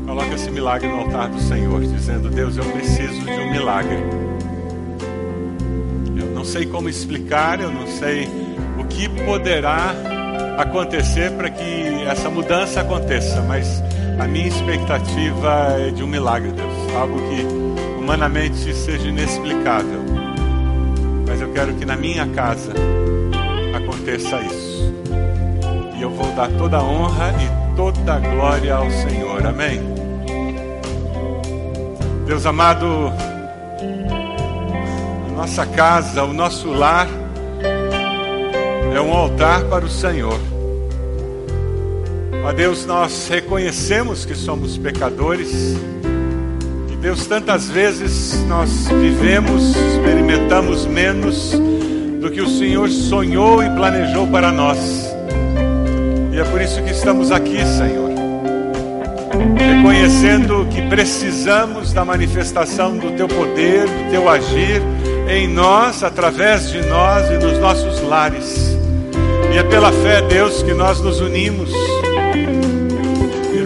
Coloque 0.05 0.33
esse 0.33 0.51
milagre 0.51 0.87
no 0.87 1.01
altar 1.01 1.29
do 1.29 1.39
Senhor, 1.39 1.81
dizendo: 1.81 2.29
Deus, 2.29 2.57
eu 2.57 2.65
preciso 2.65 3.21
de 3.21 3.31
um 3.31 3.51
milagre. 3.51 3.97
Eu 6.17 6.27
não 6.27 6.45
sei 6.45 6.65
como 6.65 6.87
explicar, 6.87 7.59
eu 7.59 7.71
não 7.71 7.87
sei 7.87 8.27
o 8.79 8.85
que 8.85 9.09
poderá 9.25 9.93
acontecer 10.57 11.31
para 11.31 11.49
que 11.49 12.03
essa 12.07 12.29
mudança 12.29 12.81
aconteça, 12.81 13.41
mas 13.41 13.81
a 14.19 14.27
minha 14.27 14.47
expectativa 14.47 15.75
é 15.79 15.91
de 15.91 16.03
um 16.03 16.07
milagre, 16.07 16.51
Deus, 16.51 16.95
algo 16.95 17.17
que 17.29 17.45
humanamente 17.99 18.73
seja 18.73 19.07
inexplicável 19.07 20.04
mas 21.35 21.41
eu 21.41 21.51
quero 21.51 21.73
que 21.73 21.83
na 21.83 21.97
minha 21.97 22.25
casa 22.27 22.71
aconteça 23.75 24.39
isso. 24.39 24.95
E 25.97 26.01
eu 26.01 26.09
vou 26.09 26.31
dar 26.31 26.49
toda 26.51 26.77
a 26.77 26.81
honra 26.81 27.33
e 27.33 27.75
toda 27.75 28.13
a 28.13 28.19
glória 28.19 28.73
ao 28.73 28.89
Senhor. 28.89 29.45
Amém. 29.45 29.81
Deus 32.25 32.45
amado, 32.45 33.11
a 35.27 35.31
nossa 35.35 35.65
casa, 35.65 36.23
o 36.23 36.31
nosso 36.31 36.71
lar 36.71 37.09
é 38.95 39.01
um 39.01 39.11
altar 39.11 39.65
para 39.65 39.83
o 39.83 39.89
Senhor. 39.89 40.39
Ó 42.45 42.53
Deus, 42.53 42.85
nós 42.85 43.27
reconhecemos 43.27 44.23
que 44.23 44.35
somos 44.35 44.77
pecadores 44.77 45.75
Deus, 47.05 47.27
tantas 47.27 47.69
vezes 47.69 48.43
nós 48.47 48.87
vivemos, 48.87 49.75
experimentamos 49.75 50.87
menos 50.87 51.51
do 52.19 52.31
que 52.31 52.41
o 52.41 52.49
Senhor 52.49 52.89
sonhou 52.89 53.61
e 53.61 53.69
planejou 53.69 54.25
para 54.25 54.51
nós. 54.51 55.15
E 56.33 56.39
é 56.39 56.43
por 56.45 56.59
isso 56.59 56.81
que 56.81 56.89
estamos 56.89 57.31
aqui, 57.31 57.63
Senhor, 57.63 58.09
reconhecendo 59.55 60.67
que 60.71 60.81
precisamos 60.89 61.93
da 61.93 62.03
manifestação 62.03 62.97
do 62.97 63.11
Teu 63.11 63.27
poder, 63.27 63.85
do 63.85 64.09
Teu 64.09 64.27
agir 64.27 64.81
em 65.29 65.47
nós, 65.47 66.01
através 66.01 66.71
de 66.71 66.81
nós 66.87 67.29
e 67.29 67.37
nos 67.37 67.59
nossos 67.59 68.01
lares. 68.01 68.75
E 69.53 69.59
é 69.59 69.63
pela 69.63 69.91
fé, 69.91 70.23
Deus, 70.23 70.63
que 70.63 70.73
nós 70.73 70.99
nos 71.01 71.21
unimos 71.21 71.71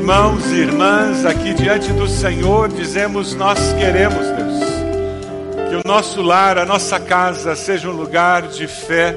irmãos 0.09 0.51
e 0.51 0.55
irmãs 0.55 1.23
aqui 1.23 1.53
diante 1.53 1.93
do 1.93 2.07
Senhor, 2.07 2.67
dizemos: 2.67 3.35
Nós 3.35 3.59
queremos, 3.73 4.17
Deus, 4.17 5.69
que 5.69 5.75
o 5.75 5.87
nosso 5.87 6.23
lar, 6.23 6.57
a 6.57 6.65
nossa 6.65 6.99
casa, 6.99 7.55
seja 7.55 7.87
um 7.87 7.91
lugar 7.91 8.47
de 8.47 8.65
fé, 8.65 9.15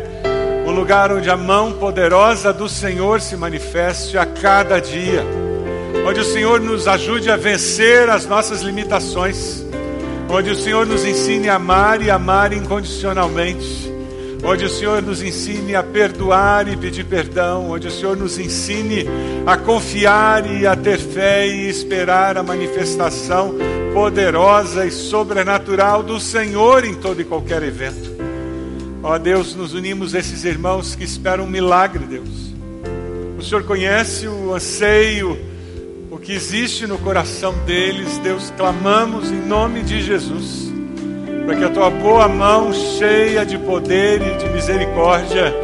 um 0.66 0.70
lugar 0.70 1.10
onde 1.10 1.30
a 1.30 1.36
mão 1.36 1.72
poderosa 1.72 2.52
do 2.52 2.68
Senhor 2.68 3.22
se 3.22 3.38
manifeste 3.38 4.18
a 4.18 4.26
cada 4.26 4.80
dia, 4.80 5.24
onde 6.06 6.20
o 6.20 6.24
Senhor 6.24 6.60
nos 6.60 6.86
ajude 6.86 7.30
a 7.30 7.38
vencer 7.38 8.10
as 8.10 8.26
nossas 8.26 8.60
limitações, 8.60 9.64
onde 10.28 10.50
o 10.50 10.54
Senhor 10.54 10.84
nos 10.84 11.06
ensine 11.06 11.48
a 11.48 11.54
amar 11.54 12.02
e 12.02 12.10
amar 12.10 12.52
incondicionalmente 12.52 13.90
onde 14.44 14.64
o 14.64 14.68
Senhor 14.68 15.00
nos 15.00 15.22
ensine 15.22 15.76
a 15.76 15.82
perdoar 15.82 16.66
e 16.68 16.76
pedir 16.76 17.04
perdão, 17.04 17.70
onde 17.70 17.86
o 17.86 17.90
Senhor 17.90 18.16
nos 18.16 18.38
ensine 18.38 19.06
a 19.46 19.56
confiar 19.56 20.50
e 20.50 20.66
a 20.66 20.74
ter 20.74 20.98
fé 20.98 21.46
e 21.46 21.68
esperar 21.68 22.36
a 22.36 22.42
manifestação 22.42 23.54
poderosa 23.94 24.84
e 24.84 24.90
sobrenatural 24.90 26.02
do 26.02 26.18
Senhor 26.18 26.84
em 26.84 26.94
todo 26.94 27.20
e 27.20 27.24
qualquer 27.24 27.62
evento. 27.62 28.10
Ó 29.02 29.16
Deus, 29.18 29.54
nos 29.54 29.74
unimos 29.74 30.14
a 30.14 30.18
esses 30.18 30.44
irmãos 30.44 30.94
que 30.94 31.04
esperam 31.04 31.44
um 31.44 31.48
milagre, 31.48 32.04
Deus. 32.04 32.52
O 33.38 33.42
Senhor 33.42 33.64
conhece 33.64 34.26
o 34.26 34.54
anseio, 34.54 35.38
o 36.10 36.18
que 36.18 36.32
existe 36.32 36.86
no 36.86 36.98
coração 36.98 37.54
deles, 37.64 38.18
Deus, 38.18 38.52
clamamos 38.56 39.30
em 39.30 39.40
nome 39.46 39.82
de 39.82 40.00
Jesus 40.00 40.71
para 41.44 41.56
que 41.56 41.64
a 41.64 41.70
tua 41.70 41.90
boa 41.90 42.28
mão, 42.28 42.72
cheia 42.72 43.44
de 43.44 43.58
poder 43.58 44.20
e 44.22 44.36
de 44.36 44.48
misericórdia, 44.50 45.54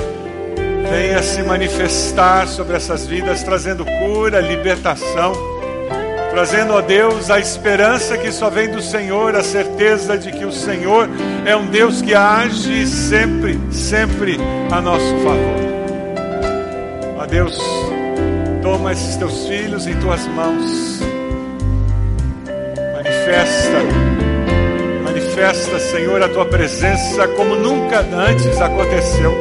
venha 0.90 1.22
se 1.22 1.42
manifestar 1.42 2.46
sobre 2.46 2.76
essas 2.76 3.06
vidas, 3.06 3.42
trazendo 3.42 3.84
cura, 3.84 4.40
libertação, 4.40 5.32
trazendo 6.30 6.76
a 6.76 6.80
Deus 6.80 7.30
a 7.30 7.38
esperança 7.38 8.16
que 8.16 8.30
só 8.32 8.48
vem 8.50 8.70
do 8.70 8.80
Senhor, 8.80 9.34
a 9.36 9.42
certeza 9.42 10.16
de 10.16 10.32
que 10.32 10.44
o 10.44 10.52
Senhor 10.52 11.08
é 11.44 11.56
um 11.56 11.66
Deus 11.66 12.02
que 12.02 12.14
age 12.14 12.86
sempre, 12.86 13.58
sempre 13.70 14.38
a 14.70 14.80
nosso 14.80 15.14
favor. 15.18 15.68
Deus, 17.28 17.58
toma 18.62 18.92
esses 18.92 19.16
teus 19.16 19.46
filhos 19.46 19.86
em 19.86 19.94
tuas 20.00 20.26
mãos. 20.28 21.00
Manifesta, 22.94 24.07
manifesta, 25.38 25.78
Senhor, 25.78 26.20
a 26.20 26.28
tua 26.28 26.44
presença 26.44 27.28
como 27.28 27.54
nunca 27.54 28.00
antes 28.00 28.60
aconteceu. 28.60 29.38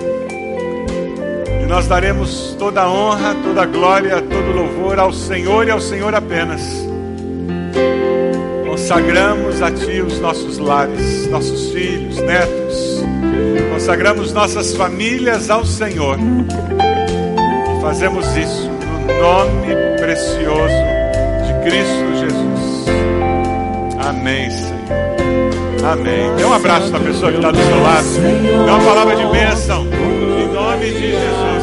E 1.62 1.66
nós 1.66 1.88
daremos 1.88 2.56
toda 2.60 2.82
a 2.82 2.90
honra, 2.90 3.36
toda 3.44 3.64
a 3.64 3.66
glória, 3.66 4.22
todo 4.22 4.52
o 4.52 4.56
louvor 4.56 5.00
ao 5.00 5.12
Senhor 5.12 5.68
e 5.68 5.72
ao 5.72 5.82
Senhor 5.82 6.14
apenas. 6.14 6.62
Consagramos 8.68 9.62
a 9.62 9.72
Ti 9.72 10.02
os 10.02 10.20
nossos 10.20 10.60
lares, 10.60 11.28
nossos 11.30 11.72
filhos, 11.72 12.18
netos. 12.18 13.04
Consagramos 13.74 14.32
nossas 14.34 14.76
famílias 14.76 15.50
ao 15.50 15.66
Senhor. 15.66 16.18
E 16.20 17.82
fazemos 17.82 18.26
isso 18.38 18.70
no 18.70 19.20
nome 19.20 19.74
precioso 20.00 20.76
de 21.44 21.70
Cristo 21.70 22.20
Jesus. 22.20 22.86
Amém, 24.08 24.52
Senhor. 24.52 24.77
Amém. 25.92 26.36
Dê 26.36 26.44
um 26.44 26.54
abraço 26.54 26.92
na 26.92 27.00
pessoa 27.00 27.32
que 27.32 27.38
está 27.38 27.50
do 27.50 27.58
seu 27.58 27.82
lado. 27.82 28.08
Dê 28.66 28.70
uma 28.70 28.80
palavra 28.80 29.16
de 29.16 29.26
bênção. 29.28 29.88
Em 29.88 30.54
nome 30.54 30.86
de 30.86 31.12
Jesus. 31.12 31.57